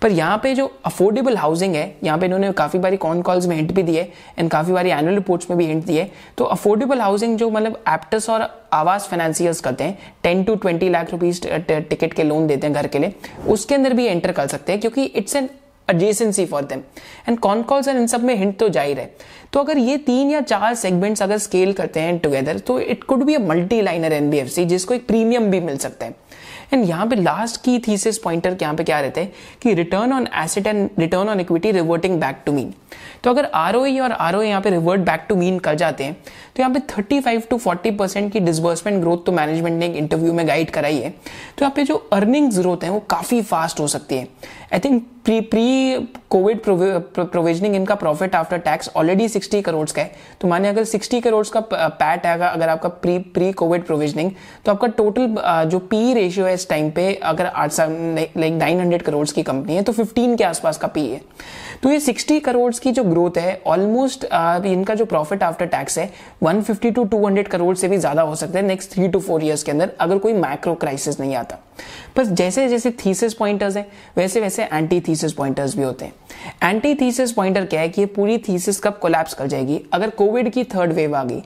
[0.01, 3.55] पर यहाँ पे जो अफोर्डेबल हाउसिंग है, यहाँ पे इन्होंने काफ़ी बारी कॉन कॉल्स में
[3.55, 4.01] हिंट भी दिए
[4.39, 8.29] एंड काफ़ी बारी एनुअल रिपोर्ट्स में भी हिंट दिए तो अफोर्डेबल हाउसिंग जो मतलब एप्टस
[8.29, 12.75] और आवास फाइनेंसियर्स करते हैं ten to twenty lakh rupees ticket के लोन देते हैं
[12.75, 13.13] घर के लिए,
[13.47, 15.49] उसके अंदर भी एंटर कर सकते हैं, क्योंकि it's an
[15.87, 16.81] adjacency for them
[17.27, 19.13] and con calls and इन सब में हिंट तो ज़ाहिर है
[19.53, 23.23] तो अगर ये तीन या चार सेगमेंट्स अगर स्केल करते हैं टुगेदर तो it could
[23.23, 26.15] be a multi liner NBFC जिसको एक प्रीमियम भी मिल सकता है।
[26.73, 29.31] एंड यहाँ पे लास्ट की थीसिस पॉइंटर यहाँ पे क्या रहते हैं?
[29.61, 32.73] कि return on asset and return on equity reverting back to mean
[33.23, 36.13] तो अगर आर और आर यहाँ पे रिवर्ट बैक टू मीन कर जाते हैं
[36.55, 40.33] तो यहाँ पे 35 टू 40 परसेंट की डिसबर्समेंट ग्रोथ तो मैनेजमेंट ने एक इंटरव्यू
[40.33, 43.87] में गाइड कराई है। तो यहाँ पे जो अर्निंग्स ग्रोथ है, वो काफ़ी फास्ट हो
[43.87, 44.27] सकती है।
[44.73, 50.11] I think pre pre covid provisioning इनका profit after tax already 60 crore का है
[50.41, 54.31] तो माने अगर 60 करोड़ का पैट आएगा, अगर आपका प्री प्री कोविड प्रोविजनिंग
[54.65, 55.35] तो आपका टोटल
[55.69, 59.75] जो पी रेशियो है इस टाइम पे, अगर आठ लाइक नाइन हंड्रेड करोड़ की कंपनी
[59.75, 61.21] है तो 15 के आसपास का पी है।
[61.83, 64.25] तो ये 60 करोड़ की जो ग्रोथ है ऑलमोस्ट
[64.65, 66.11] इनका जो प्रॉफिट आफ्टर टैक्स है
[66.43, 69.63] 150 टू 200 करोड़ से भी ज़्यादा हो सकता है next three to four years
[69.63, 71.59] के अंदर, अगर कोई माइक्रो क्राइसिस नहीं आता।
[72.17, 76.13] बस जैसे जैसे थीसिस पॉइंटर्स है वैसे वैसे एंटी थीसिस पॉइंटर्स भी होते हैं।
[76.63, 79.81] एंटी थीसिस पॉइंटर क्या है कि ये पूरी थीसिस कब कोलैप्स कर जाएगी?
[79.93, 81.41] अगर कोविड की थर्ड वेव आ गई,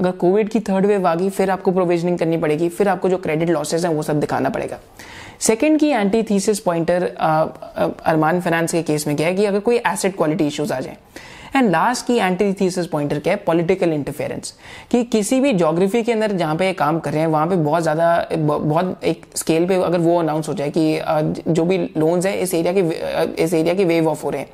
[0.00, 3.16] अगर कोविड की थर्ड वेव आ गई, फिर आपको प्रोविजनिंग करनी पड़ेगी, फिर आपको जो
[3.16, 4.78] क्रेडिट लॉसेज हैं, वो सब दिखाना पड़ेगा।
[5.40, 9.76] सेकेंड की anti thesis pointer Arman finance के केस में क्या है कि अगर कोई
[9.86, 10.96] एसेट क्वालिटी इश्यूज़ आ जाए
[11.54, 13.38] एंड लास्ट की एंटी थीसिस पॉइंटर क्या है?
[13.38, 14.54] पॉलिटिकल इंटरफेरेंस
[14.90, 17.82] कि किसी भी जोग्राफी के अंदर जहाँ पे काम कर रहे हैं, वहाँ पे बहुत
[17.82, 22.38] ज़्यादा, बहुत एक स्केल पे अगर वो अनाउंस हो जाए कि जो भी लोन्स है,
[22.40, 24.48] इस एरिया के इस एरिया के वेव ऑफ़ हो रहे हैं।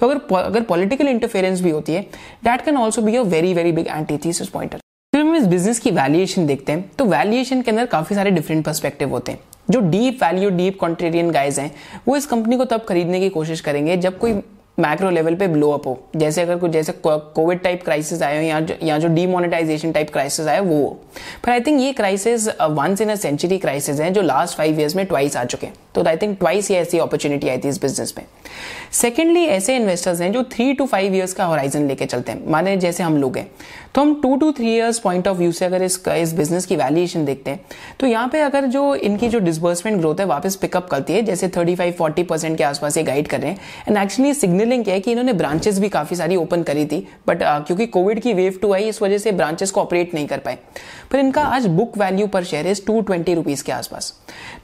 [0.00, 2.02] तो अगर अगर पॉलिटिकल इंटरफेरेंस भी होती है
[2.44, 4.78] that can also be a very very big anti thesis pointer
[5.12, 8.64] फिर हम इस बिज़नेस की वैल्यूएशन देखते हैं। तो वैल्यूएशन के अंदर काफ़ी सारे डिफरेंट
[8.64, 9.38] पर्सपेक्टिव होते हैं।
[9.70, 11.70] जो deep value deep contrarian guys हैं,
[12.08, 14.32] वो इस कंपनी को तब खरीदने की कोशिश करेंगे जब कोई
[14.78, 18.42] मैक्रो लेवल पे ब्लो अप हो। जैसे अगर कुछ जैसे कोविड टाइप क्राइसिस आए हो
[18.42, 20.98] या जो या जो डीमोनेटाइजेशन टाइप क्राइसिस आए, वो हो।
[21.44, 24.96] पर आई थिंक ये crisis once in a century crisis हैं जो लास्ट फाइव ईयर्स
[24.96, 27.80] में ट्वाइस आ चुके हैं। तो आई थिंक ट्वाइस ये ऐसी अपॉर्चुनिटी आई थी इस
[27.82, 28.24] बिज़नेस में।
[28.92, 32.76] सेकेंडली ऐसे इन्वेस्टर्स हैं जो थ्री टू फाइव ईयर्स का होराइजन लेके चलते हैं। माने
[32.76, 33.50] जैसे हम लोग हैं।
[33.94, 36.76] तो हम two to three years point of view से अगर इस इस बिज़नेस की
[36.76, 37.60] वैल्यूएशन देखते हैं
[38.00, 41.48] तो यहाँ पे अगर जो इनकी जो डिसबर्समेंट ग्रोथ है वापस पिकअप करती है जैसे
[41.48, 44.94] थर्टी फाइव फोर्टी परसेंट के आसपास ये गाइड कर रहे हैं एंड एक्चुअली सिग्नलिंग क्या
[44.94, 48.32] है कि इन्होंने ब्रांचेस भी काफ़ी सारी ओपन करी थी बट uh, क्योंकि कोविड की
[48.32, 50.58] वेव टू आई इस वजह से ब्रांचेस को ऑपरेट नहीं कर पाए।
[51.10, 54.12] पर इनका आज book value per share is two twenty rupees के आसपास।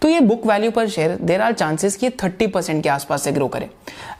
[0.03, 3.33] तो ये book value per share there are chances कि थर्टी परसेंट के आसपास से
[3.33, 3.71] ग्रो करे।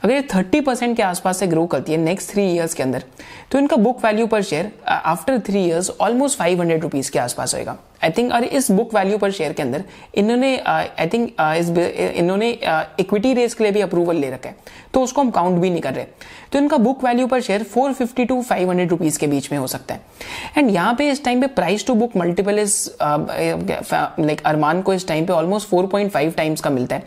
[0.03, 3.03] अगर ये थर्टी परसेंट के आसपास से ग्रो करती है नेक्स्ट थ्री ईयर्स के अंदर
[3.51, 4.71] तो इनका book value per share
[5.05, 8.93] after three years almost five hundred rupees के आसपास होगा आई थिंक और इस बुक
[8.95, 9.83] वैल्यू पर शेयर के अंदर
[10.15, 11.69] इन्होंने आई थिंक इस
[12.17, 12.49] इन्होंने
[12.99, 14.55] इक्विटी रेस के लिए भी अप्रूवल ले रखा है।
[14.93, 16.05] तो उसको हम काउंट भी नहीं कर रहे।
[16.51, 19.93] तो इनका book value per share 450 to 500 rupees के बीच में हो सकता
[19.93, 20.01] है।
[20.57, 25.07] एंड यहाँ पे इस टाइम पे price to book multiple is like Arman को इस
[25.07, 27.03] टाइम पे ऑलमोस्ट 4.5 टाइम्स का मिलता है।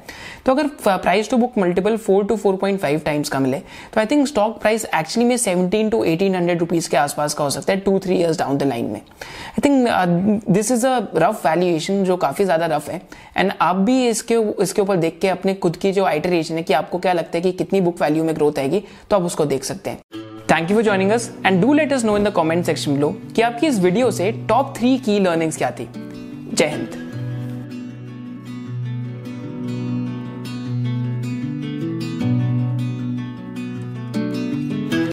[0.46, 3.58] तो अगर price to book multiple 4 to 4.5 times का मिले
[3.94, 7.50] तो I think stock price actually में 17 टू 1800 रुपीस के आसपास का हो
[7.50, 11.46] सकता है two three years down the line में। I think this is a rough
[11.46, 13.00] valuation जो काफ़ी ज़्यादा रफ है।
[13.36, 16.72] एंड आप भी इसके इसके ऊपर देख के अपने खुद की जो आइटरेशन है कि
[16.74, 19.64] आपको क्या लगता है कि कितनी बुक वैल्यू में ग्रोथ आएगी तो आप उसको देख
[19.64, 20.00] सकते हैं।
[20.50, 23.10] Thank you for joining us and do let us know in the comment section below
[23.36, 25.88] कि आपकी इस वीडियो से टॉप थ्री की लर्निंग्स क्या थी।
[26.54, 27.13] जय हिंद।